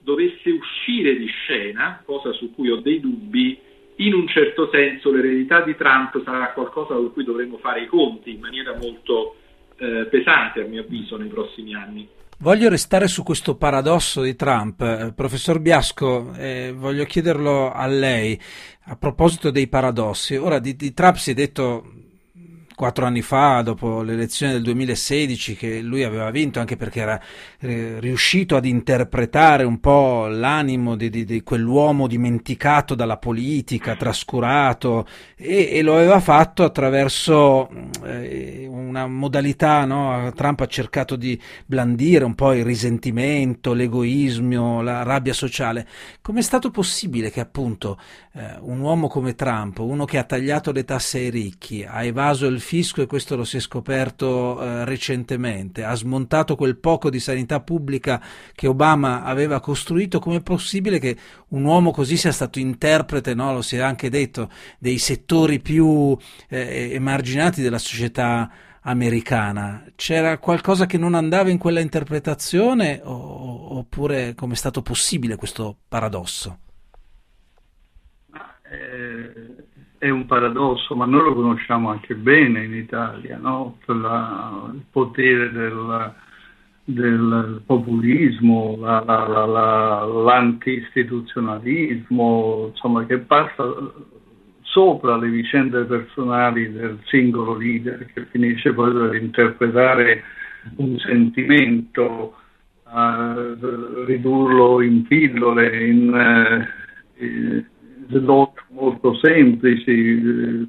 dovesse 0.00 0.50
uscire 0.50 1.16
di 1.16 1.26
scena, 1.26 2.02
cosa 2.04 2.32
su 2.32 2.54
cui 2.54 2.70
ho 2.70 2.76
dei 2.76 3.00
dubbi, 3.00 3.58
in 3.96 4.14
un 4.14 4.28
certo 4.28 4.68
senso 4.70 5.10
l'eredità 5.10 5.62
di 5.62 5.74
Trump 5.76 6.22
sarà 6.24 6.52
qualcosa 6.52 6.94
con 6.94 7.12
cui 7.12 7.24
dovremo 7.24 7.58
fare 7.58 7.82
i 7.82 7.86
conti 7.86 8.32
in 8.32 8.40
maniera 8.40 8.76
molto 8.80 9.36
eh, 9.78 10.06
pesante, 10.10 10.62
a 10.62 10.66
mio 10.66 10.82
avviso, 10.82 11.16
nei 11.16 11.28
prossimi 11.28 11.74
anni. 11.74 12.08
Voglio 12.38 12.68
restare 12.68 13.08
su 13.08 13.22
questo 13.22 13.56
paradosso 13.56 14.20
di 14.20 14.36
Trump. 14.36 14.82
Eh, 14.82 15.12
professor 15.14 15.58
Biasco, 15.58 16.34
eh, 16.34 16.72
voglio 16.76 17.04
chiederlo 17.04 17.72
a 17.72 17.86
lei 17.86 18.38
a 18.88 18.96
proposito 18.96 19.50
dei 19.50 19.68
paradossi. 19.68 20.36
Ora, 20.36 20.58
di, 20.58 20.76
di 20.76 20.92
Trump 20.92 21.16
si 21.16 21.30
è 21.30 21.34
detto 21.34 21.84
quattro 22.76 23.06
anni 23.06 23.22
fa, 23.22 23.62
dopo 23.62 24.02
l'elezione 24.02 24.52
del 24.52 24.62
2016, 24.62 25.56
che 25.56 25.80
lui 25.80 26.04
aveva 26.04 26.30
vinto 26.30 26.60
anche 26.60 26.76
perché 26.76 27.00
era 27.00 27.20
eh, 27.58 27.98
riuscito 27.98 28.54
ad 28.54 28.66
interpretare 28.66 29.64
un 29.64 29.80
po' 29.80 30.26
l'animo 30.28 30.94
di, 30.94 31.08
di, 31.08 31.24
di, 31.24 31.42
quell'uomo 31.42 32.06
dimenticato 32.06 32.94
dalla 32.94 33.16
politica, 33.16 33.96
trascurato, 33.96 35.06
e, 35.36 35.70
e 35.72 35.82
lo 35.82 35.94
aveva 35.94 36.20
fatto 36.20 36.62
attraverso 36.64 37.68
eh, 38.04 38.66
una 38.70 39.06
modalità, 39.06 39.86
no? 39.86 40.30
Trump 40.34 40.60
ha 40.60 40.66
cercato 40.66 41.16
di 41.16 41.40
blandire 41.64 42.24
un 42.24 42.34
po' 42.34 42.52
il 42.52 42.64
risentimento, 42.64 43.72
l'egoismo, 43.72 44.82
la 44.82 45.02
rabbia 45.02 45.32
sociale. 45.32 45.86
Com'è 46.20 46.42
stato 46.42 46.70
possibile 46.70 47.30
che 47.30 47.40
appunto 47.40 47.98
eh, 48.34 48.56
un 48.60 48.80
uomo 48.80 49.08
come 49.08 49.34
Trump, 49.34 49.78
uno 49.78 50.04
che 50.04 50.18
ha 50.18 50.24
tagliato 50.24 50.72
le 50.72 50.84
tasse 50.84 51.18
ai 51.18 51.30
ricchi, 51.30 51.84
ha 51.84 52.04
evaso 52.04 52.44
il 52.46 52.60
fisco 52.66 53.00
e 53.00 53.06
questo 53.06 53.36
lo 53.36 53.44
si 53.44 53.58
è 53.58 53.60
scoperto 53.60 54.60
eh, 54.60 54.84
recentemente, 54.84 55.84
ha 55.84 55.94
smontato 55.94 56.56
quel 56.56 56.76
poco 56.76 57.10
di 57.10 57.20
sanità 57.20 57.60
pubblica 57.60 58.20
che 58.52 58.66
Obama 58.66 59.22
aveva 59.22 59.60
costruito, 59.60 60.18
com'è 60.18 60.42
possibile 60.42 60.98
che 60.98 61.16
un 61.50 61.62
uomo 61.62 61.92
così 61.92 62.16
sia 62.16 62.32
stato 62.32 62.58
interprete, 62.58 63.34
no? 63.34 63.52
lo 63.52 63.62
si 63.62 63.76
è 63.76 63.80
anche 63.80 64.10
detto, 64.10 64.50
dei 64.80 64.98
settori 64.98 65.60
più 65.60 66.16
eh, 66.48 66.90
emarginati 66.92 67.62
della 67.62 67.78
società 67.78 68.50
americana? 68.80 69.84
C'era 69.94 70.38
qualcosa 70.38 70.86
che 70.86 70.98
non 70.98 71.14
andava 71.14 71.50
in 71.50 71.58
quella 71.58 71.78
interpretazione 71.78 73.00
o, 73.04 73.78
oppure 73.78 74.34
come 74.34 74.54
è 74.54 74.56
stato 74.56 74.82
possibile 74.82 75.36
questo 75.36 75.76
paradosso? 75.86 76.58
Eh, 78.68 79.66
è 79.98 80.10
un 80.10 80.26
paradosso, 80.26 80.94
ma 80.94 81.06
noi 81.06 81.22
lo 81.22 81.34
conosciamo 81.34 81.90
anche 81.90 82.14
bene 82.14 82.64
in 82.64 82.74
Italia, 82.74 83.38
no? 83.38 83.78
la, 83.86 84.70
il 84.72 84.84
potere 84.90 85.50
del, 85.50 86.12
del 86.84 87.62
populismo, 87.64 88.76
la, 88.78 89.02
la, 89.04 90.04
l'anti-istituzionalismo, 90.04 92.66
insomma, 92.72 93.06
che 93.06 93.16
passa 93.18 93.64
sopra 94.62 95.16
le 95.16 95.28
vicende 95.28 95.84
personali 95.84 96.70
del 96.70 96.98
singolo 97.04 97.56
leader 97.56 98.04
che 98.12 98.26
finisce 98.26 98.74
poi 98.74 98.92
per 98.92 99.14
interpretare 99.14 100.22
un 100.76 100.98
sentimento, 100.98 102.34
uh, 102.84 103.56
ridurlo 104.04 104.82
in 104.82 105.06
pillole, 105.06 105.86
in 105.86 106.12
uh, 106.12 106.66
slot 108.08 108.64
molto 108.70 109.14
semplici, 109.16 109.90
uh, 109.90 110.68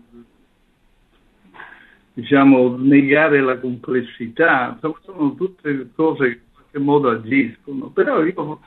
diciamo, 2.14 2.78
negare 2.78 3.42
la 3.42 3.60
complessità, 3.60 4.78
sono 5.04 5.36
tutte 5.36 5.90
cose 5.96 6.26
che 6.26 6.34
in 6.34 6.54
qualche 6.54 6.80
modo 6.80 7.10
agiscono, 7.10 7.90
però 7.90 8.24
io 8.24 8.60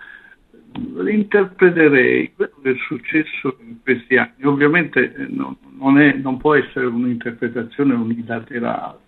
interpreterei 1.08 2.32
quello 2.34 2.54
che 2.62 2.70
è 2.70 2.76
successo 2.86 3.56
in 3.60 3.76
questi 3.82 4.16
anni, 4.16 4.44
ovviamente 4.44 5.14
eh, 5.14 5.26
non, 5.28 5.56
non, 5.78 5.98
è, 5.98 6.14
non 6.14 6.36
può 6.36 6.54
essere 6.54 6.86
un'interpretazione 6.86 7.94
unilaterale, 7.94 8.98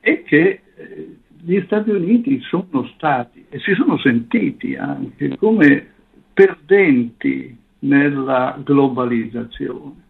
è 0.00 0.22
che 0.22 0.60
eh, 0.74 1.16
gli 1.42 1.60
Stati 1.64 1.90
Uniti 1.90 2.40
sono 2.42 2.86
stati 2.94 3.46
e 3.48 3.58
si 3.60 3.72
sono 3.74 3.98
sentiti 3.98 4.74
anche 4.76 5.36
come 5.38 5.86
perdenti 6.34 7.56
nella 7.80 8.58
globalizzazione 8.62 10.08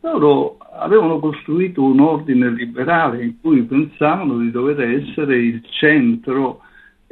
loro 0.00 0.58
avevano 0.58 1.18
costruito 1.18 1.82
un 1.82 2.00
ordine 2.00 2.50
liberale 2.50 3.24
in 3.24 3.40
cui 3.40 3.62
pensavano 3.62 4.38
di 4.38 4.50
dover 4.50 4.80
essere 4.80 5.38
il 5.38 5.64
centro 5.70 6.60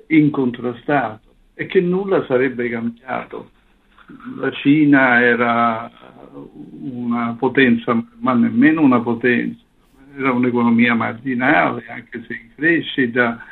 incontrastato 0.08 1.34
e 1.54 1.66
che 1.66 1.80
nulla 1.80 2.24
sarebbe 2.26 2.68
cambiato. 2.68 3.50
La 4.38 4.52
Cina 4.52 5.20
era 5.20 5.90
una 6.80 7.34
potenza, 7.36 8.00
ma 8.18 8.34
nemmeno 8.34 8.82
una 8.82 9.00
potenza, 9.00 9.60
era 10.16 10.32
un'economia 10.32 10.94
marginale, 10.94 11.84
anche 11.88 12.24
se 12.26 12.34
in 12.34 12.48
crescita, 12.54 13.42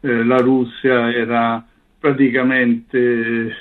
eh, 0.00 0.22
la 0.22 0.36
Russia 0.36 1.10
era 1.10 1.64
praticamente 1.98 3.54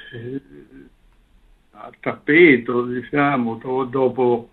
eh, 1.81 1.87
a 1.87 1.91
tappeto, 1.99 2.85
diciamo, 2.85 3.59
dopo 3.89 4.49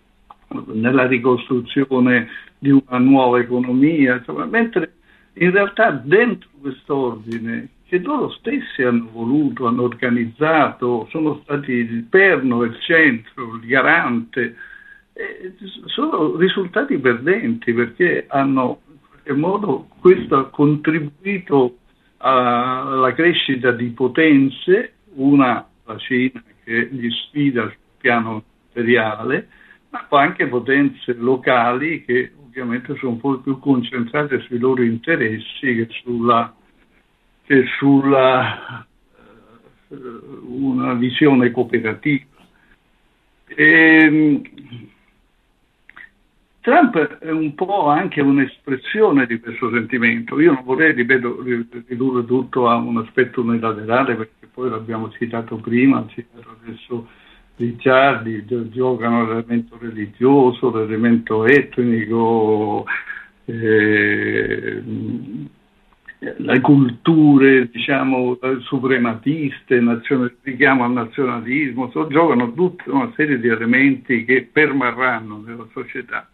nella 0.72 1.06
ricostruzione 1.06 2.28
di 2.58 2.70
una 2.70 2.98
nuova 2.98 3.38
economia, 3.38 4.16
insomma, 4.16 4.46
mentre 4.46 4.94
in 5.34 5.50
realtà 5.50 5.90
dentro 5.90 6.48
quest'ordine 6.60 7.68
che 7.86 7.98
loro 7.98 8.30
stessi 8.30 8.82
hanno 8.82 9.08
voluto, 9.12 9.66
hanno 9.66 9.82
organizzato, 9.82 11.06
sono 11.10 11.40
stati 11.42 11.72
il 11.72 12.04
perno, 12.04 12.62
il 12.62 12.78
centro, 12.80 13.54
il 13.54 13.66
garante, 13.66 14.56
eh, 15.14 15.54
sono 15.86 16.36
risultati 16.36 16.98
perdenti 16.98 17.72
perché 17.72 18.26
hanno 18.28 18.80
in 18.90 18.98
qualche 19.08 19.32
modo 19.32 19.88
questo 20.00 20.36
ha 20.36 20.50
contribuito 20.50 21.78
alla 22.18 23.12
crescita 23.14 23.70
di 23.70 23.88
potenze, 23.88 24.92
una 25.14 25.66
la 25.84 25.96
Cina 25.98 26.42
che 26.68 26.88
gli 26.90 27.10
sfida 27.10 27.62
sul 27.62 27.78
piano 27.96 28.44
materiale, 28.66 29.48
ma 29.88 30.04
poi 30.06 30.24
anche 30.24 30.46
potenze 30.48 31.14
locali 31.14 32.04
che 32.04 32.32
ovviamente 32.44 32.94
sono 32.96 33.12
un 33.12 33.20
po' 33.20 33.38
più 33.38 33.58
concentrate 33.58 34.40
sui 34.40 34.58
loro 34.58 34.82
interessi 34.82 35.74
che 35.74 35.88
sulla, 36.02 36.54
che 37.44 37.64
sulla 37.78 38.86
uh, 39.88 39.96
una 40.46 40.92
visione 40.92 41.50
cooperativa. 41.50 42.26
E, 43.46 43.64
ehm, 43.64 44.42
Trump 46.68 47.18
è 47.18 47.30
un 47.30 47.54
po' 47.54 47.86
anche 47.86 48.20
un'espressione 48.20 49.24
di 49.24 49.40
questo 49.40 49.70
sentimento. 49.70 50.38
Io 50.38 50.52
non 50.52 50.64
vorrei, 50.64 50.92
ripeto, 50.92 51.42
ridurre 51.86 52.26
tutto 52.26 52.68
a 52.68 52.76
un 52.76 52.98
aspetto 52.98 53.40
unilaterale 53.40 54.14
perché 54.14 54.46
poi 54.52 54.68
l'abbiamo 54.68 55.10
citato 55.12 55.56
prima, 55.56 56.04
citato 56.08 56.56
adesso 56.62 57.08
Ricciardi 57.56 58.44
giocano 58.70 59.26
l'elemento 59.26 59.76
religioso, 59.80 60.70
l'elemento 60.70 61.44
etnico, 61.44 62.84
eh, 63.46 64.82
le 66.18 66.60
culture 66.60 67.68
diciamo 67.68 68.38
suprematiste, 68.60 69.80
nazione, 69.80 70.36
richiamo 70.42 70.84
al 70.84 70.92
nazionalismo, 70.92 71.90
so, 71.90 72.06
giocano 72.06 72.52
tutta 72.52 72.92
una 72.92 73.12
serie 73.16 73.40
di 73.40 73.48
elementi 73.48 74.24
che 74.24 74.48
permarranno 74.52 75.42
nella 75.44 75.66
società. 75.72 76.28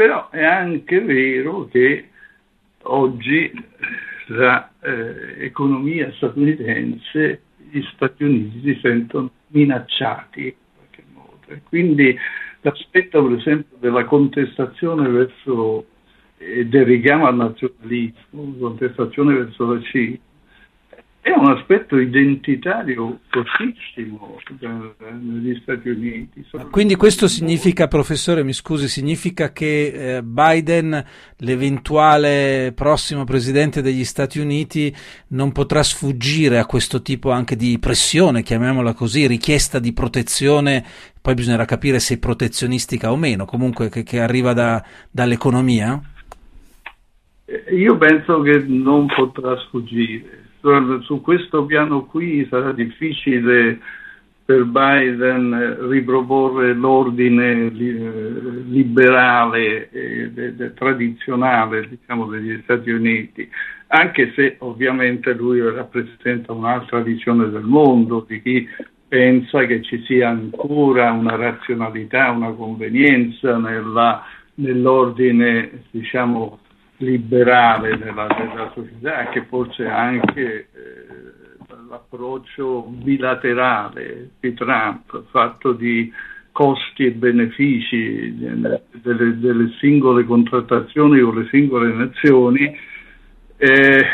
Però 0.00 0.30
è 0.30 0.42
anche 0.42 0.98
vero 1.00 1.68
che 1.68 2.08
oggi 2.84 3.52
l'economia 4.28 6.06
eh, 6.06 6.12
statunitense, 6.12 7.42
gli 7.70 7.82
Stati 7.92 8.24
Uniti 8.24 8.62
si 8.62 8.78
sentono 8.80 9.30
minacciati 9.48 10.44
in 10.44 10.54
qualche 10.74 11.04
modo. 11.12 11.38
Quindi 11.68 12.16
l'aspetto 12.62 13.26
per 13.26 13.36
esempio 13.36 13.76
della 13.78 14.06
contestazione 14.06 15.06
verso 15.06 15.84
e 16.38 16.64
del 16.64 16.86
richiamo 16.86 17.26
al 17.26 17.36
nazionalismo, 17.36 18.54
contestazione 18.58 19.34
verso 19.34 19.70
la 19.70 19.82
Cina, 19.82 20.16
è 21.22 21.30
un 21.32 21.50
aspetto 21.50 21.98
identitario 21.98 23.20
fortissimo 23.28 24.38
negli 25.20 25.58
Stati 25.60 25.90
Uniti. 25.90 26.46
Quindi 26.70 26.96
questo 26.96 27.28
significa, 27.28 27.88
professore, 27.88 28.42
mi 28.42 28.54
scusi, 28.54 28.88
significa 28.88 29.52
che 29.52 30.16
eh, 30.16 30.22
Biden, 30.22 31.04
l'eventuale 31.36 32.72
prossimo 32.74 33.24
presidente 33.24 33.82
degli 33.82 34.04
Stati 34.04 34.38
Uniti, 34.38 34.94
non 35.28 35.52
potrà 35.52 35.82
sfuggire 35.82 36.58
a 36.58 36.64
questo 36.64 37.02
tipo 37.02 37.30
anche 37.30 37.54
di 37.54 37.78
pressione, 37.78 38.42
chiamiamola 38.42 38.94
così, 38.94 39.26
richiesta 39.26 39.78
di 39.78 39.92
protezione, 39.92 40.82
poi 41.20 41.34
bisognerà 41.34 41.66
capire 41.66 41.98
se 41.98 42.18
protezionistica 42.18 43.12
o 43.12 43.16
meno, 43.16 43.44
comunque 43.44 43.90
che, 43.90 44.04
che 44.04 44.20
arriva 44.20 44.54
da, 44.54 44.82
dall'economia? 45.10 46.00
Io 47.72 47.98
penso 47.98 48.40
che 48.40 48.64
non 48.66 49.06
potrà 49.06 49.54
sfuggire 49.58 50.39
su 51.02 51.20
questo 51.20 51.64
piano 51.64 52.04
qui 52.04 52.46
sarà 52.48 52.72
difficile 52.72 53.78
per 54.50 54.64
Biden 54.64 55.88
riproporre 55.88 56.74
l'ordine 56.74 57.66
eh, 57.66 57.70
liberale 58.66 59.88
e 59.90 60.74
tradizionale 60.74 61.88
diciamo, 61.88 62.26
degli 62.26 62.60
Stati 62.64 62.90
Uniti, 62.90 63.48
anche 63.86 64.32
se 64.34 64.56
ovviamente 64.58 65.34
lui 65.34 65.60
rappresenta 65.60 66.52
un'altra 66.52 66.98
visione 67.00 67.48
del 67.48 67.62
mondo, 67.62 68.24
di 68.26 68.42
chi 68.42 68.68
pensa 69.06 69.66
che 69.66 69.82
ci 69.82 70.02
sia 70.04 70.28
ancora 70.28 71.12
una 71.12 71.36
razionalità, 71.36 72.30
una 72.30 72.50
convenienza 72.50 73.56
nella, 73.56 74.24
nell'ordine 74.54 75.84
diciamo, 75.90 76.59
liberale 77.00 77.96
della, 77.98 78.26
della 78.26 78.70
società 78.74 79.28
che 79.28 79.44
forse 79.46 79.86
anche 79.86 80.68
eh, 80.72 81.68
l'approccio 81.88 82.82
bilaterale 82.82 84.30
di 84.40 84.54
Trump 84.54 85.24
fatto 85.30 85.72
di 85.72 86.12
costi 86.52 87.06
e 87.06 87.12
benefici 87.12 88.36
delle, 88.36 88.82
delle 89.38 89.72
singole 89.78 90.24
contrattazioni 90.24 91.20
con 91.20 91.36
le 91.36 91.48
singole 91.50 91.92
nazioni 91.92 92.76
eh, 93.56 94.04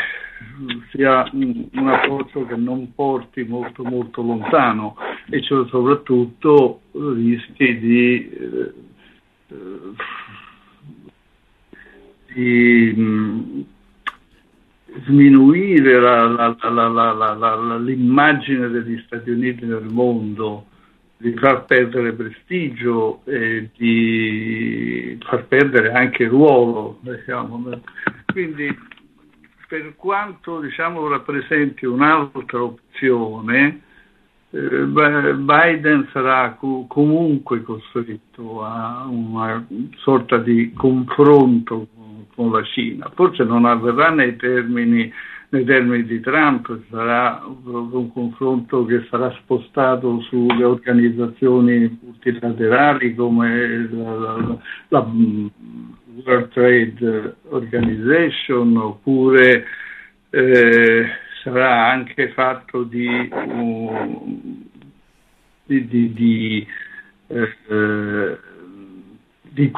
sia 0.91 1.29
un, 1.33 1.67
un, 1.73 1.87
approccio 1.89 2.45
che 2.45 2.55
non 2.55 2.93
porti 2.93 3.43
molto 3.43 3.83
molto 3.83 4.21
lontano 4.21 4.95
e 5.29 5.41
cioè 5.41 5.67
soprattutto 5.67 6.81
rischi 6.91 7.79
di 7.79 8.29
eh, 8.29 8.73
di 12.37 12.93
mh, 12.95 13.65
sminuire 15.05 15.99
la, 15.99 16.27
la, 16.27 16.87
la, 17.33 17.77
l'immagine 17.79 18.69
degli 18.69 19.01
Stati 19.07 19.31
Uniti 19.31 19.65
nel 19.65 19.87
mondo, 19.89 20.67
di 21.17 21.33
far 21.33 21.65
perdere 21.65 22.13
prestigio 22.13 23.21
e 23.25 23.71
di 23.75 25.17
far 25.25 25.45
perdere 25.45 25.91
anche 25.93 26.27
ruolo. 26.27 26.99
Diciamo. 27.01 27.81
Quindi 28.31 28.77
per 29.67 29.95
quanto 29.95 30.59
diciamo, 30.59 31.07
rappresenti 31.07 31.87
un'altra 31.87 32.61
opzione, 32.61 33.81
eh, 34.51 34.85
Biden 34.85 36.07
sarà 36.11 36.55
comunque 36.87 37.63
costretto 37.63 38.63
a 38.63 39.07
una 39.09 39.65
sorta 39.95 40.37
di 40.37 40.71
confronto 40.73 41.87
con 42.37 42.51
la 42.51 42.63
Cina. 42.63 43.11
Forse 43.15 43.43
non 43.43 43.65
avverrà 43.65 44.11
nei 44.11 44.35
termini 44.35 45.11
nei 45.49 45.63
termini 45.63 46.03
di 46.03 46.19
Trump, 46.19 46.77
sarà 46.89 47.41
un 47.45 48.11
confronto 48.11 48.83
che 48.83 49.07
sarà 49.09 49.31
spostato 49.39 50.19
sulle 50.23 50.65
organizzazioni 50.65 51.99
multilaterali 52.01 53.15
come 53.15 53.87
la, 53.89 54.13
la, 54.13 54.57
la 54.89 55.11
World 56.25 56.49
Trade 56.49 57.35
Organization 57.47 58.75
oppure 58.75 59.63
eh, 60.31 61.05
sarà 61.41 61.91
anche 61.91 62.29
fatto 62.33 62.83
di, 62.83 63.07
uh, 63.31 64.67
di, 65.63 65.87
di, 65.87 66.13
di 66.13 66.67
eh, 67.27 68.37
di 69.57 69.71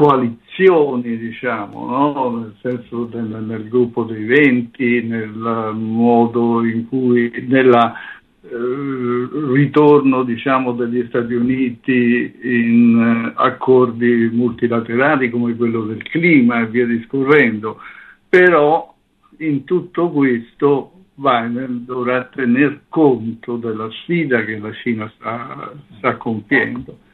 coalizioni, 0.60 1.18
diciamo, 1.18 1.86
no? 1.86 2.38
nel 2.40 2.56
senso 2.62 3.06
del, 3.06 3.44
nel 3.46 3.68
gruppo 3.70 4.04
dei 4.04 4.26
venti, 4.26 5.02
nel 5.04 5.32
modo 5.32 6.64
in 6.66 6.88
cui, 6.88 7.32
nella 7.48 7.94
eh, 8.42 9.30
ritorno 9.54 10.24
diciamo, 10.24 10.74
degli 10.74 11.06
Stati 11.08 11.34
Uniti 11.34 12.34
in 12.42 13.32
eh, 13.32 13.34
accordi 13.36 14.30
multilaterali 14.32 15.30
come 15.30 15.56
quello 15.56 15.84
del 15.84 16.04
clima 16.04 16.62
e 16.62 16.68
via 16.68 16.86
discorrendo, 16.86 17.80
però 18.28 18.94
in 19.38 19.64
tutto 19.64 20.10
questo 20.10 20.92
Biden 21.16 21.86
dovrà 21.86 22.24
tener 22.26 22.82
conto 22.90 23.58
della 23.58 23.90
sfida 23.92 24.44
che 24.44 24.58
la 24.58 24.72
Cina 24.74 25.12
sta, 25.16 25.74
sta 25.98 26.16
compiendo 26.16 27.08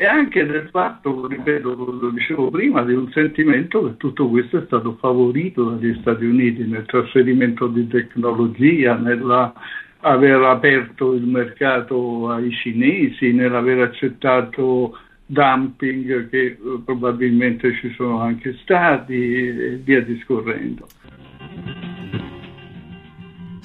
e 0.00 0.06
anche 0.06 0.46
del 0.46 0.68
fatto, 0.70 1.26
ripeto, 1.26 1.74
lo 1.74 2.10
dicevo 2.10 2.50
prima, 2.50 2.84
di 2.84 2.94
un 2.94 3.10
sentimento 3.10 3.82
che 3.82 3.96
tutto 3.96 4.28
questo 4.28 4.58
è 4.58 4.62
stato 4.66 4.96
favorito 5.00 5.70
dagli 5.70 5.92
Stati 5.98 6.24
Uniti 6.24 6.64
nel 6.64 6.86
trasferimento 6.86 7.66
di 7.66 7.88
tecnologia, 7.88 8.94
nell'aver 8.94 10.42
aperto 10.42 11.14
il 11.14 11.24
mercato 11.24 12.30
ai 12.30 12.52
cinesi, 12.52 13.32
nell'aver 13.32 13.80
accettato 13.80 14.96
dumping 15.26 16.28
che 16.28 16.44
eh, 16.44 16.58
probabilmente 16.84 17.74
ci 17.74 17.92
sono 17.96 18.20
anche 18.20 18.56
stati 18.62 19.14
e 19.14 19.80
via 19.82 20.00
discorrendo. 20.00 20.86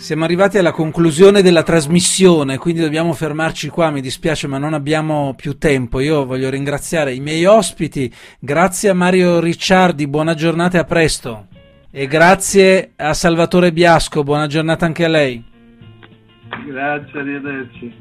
Siamo 0.03 0.25
arrivati 0.25 0.57
alla 0.57 0.73
conclusione 0.73 1.41
della 1.41 1.63
trasmissione, 1.63 2.57
quindi 2.57 2.81
dobbiamo 2.81 3.13
fermarci 3.13 3.69
qua, 3.69 3.89
mi 3.89 4.01
dispiace 4.01 4.47
ma 4.47 4.57
non 4.57 4.73
abbiamo 4.73 5.33
più 5.33 5.57
tempo. 5.57 6.01
Io 6.01 6.25
voglio 6.25 6.49
ringraziare 6.49 7.13
i 7.13 7.21
miei 7.21 7.45
ospiti, 7.45 8.11
grazie 8.37 8.89
a 8.89 8.93
Mario 8.93 9.39
Ricciardi, 9.39 10.05
buona 10.09 10.33
giornata 10.33 10.75
e 10.75 10.81
a 10.81 10.83
presto. 10.83 11.47
E 11.89 12.07
grazie 12.07 12.91
a 12.97 13.13
Salvatore 13.13 13.71
Biasco, 13.71 14.23
buona 14.23 14.47
giornata 14.47 14.85
anche 14.85 15.05
a 15.05 15.07
lei. 15.07 15.41
Grazie, 16.67 17.19
arrivederci. 17.21 17.93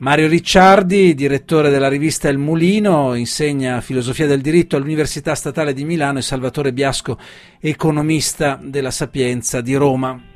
Mario 0.00 0.28
Ricciardi, 0.28 1.14
direttore 1.14 1.70
della 1.70 1.88
rivista 1.88 2.28
Il 2.28 2.36
Mulino, 2.36 3.14
insegna 3.14 3.80
filosofia 3.80 4.26
del 4.26 4.42
diritto 4.42 4.76
all'Università 4.76 5.34
Statale 5.34 5.72
di 5.72 5.86
Milano 5.86 6.18
e 6.18 6.22
Salvatore 6.22 6.74
Biasco, 6.74 7.18
economista 7.60 8.60
della 8.62 8.90
Sapienza 8.90 9.62
di 9.62 9.74
Roma. 9.74 10.32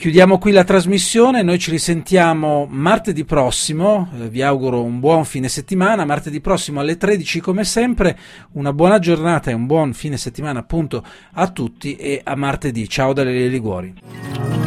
Chiudiamo 0.00 0.38
qui 0.38 0.52
la 0.52 0.64
trasmissione, 0.64 1.42
noi 1.42 1.58
ci 1.58 1.70
risentiamo 1.70 2.66
martedì 2.70 3.26
prossimo, 3.26 4.08
eh, 4.18 4.30
vi 4.30 4.40
auguro 4.40 4.82
un 4.82 4.98
buon 4.98 5.26
fine 5.26 5.50
settimana, 5.50 6.06
martedì 6.06 6.40
prossimo 6.40 6.80
alle 6.80 6.96
13 6.96 7.40
come 7.40 7.64
sempre, 7.64 8.18
una 8.52 8.72
buona 8.72 8.98
giornata 8.98 9.50
e 9.50 9.52
un 9.52 9.66
buon 9.66 9.92
fine 9.92 10.16
settimana 10.16 10.60
appunto 10.60 11.04
a 11.32 11.50
tutti 11.50 11.96
e 11.96 12.18
a 12.24 12.34
martedì, 12.34 12.88
ciao 12.88 13.12
dalle 13.12 13.46
Liguori. 13.48 14.59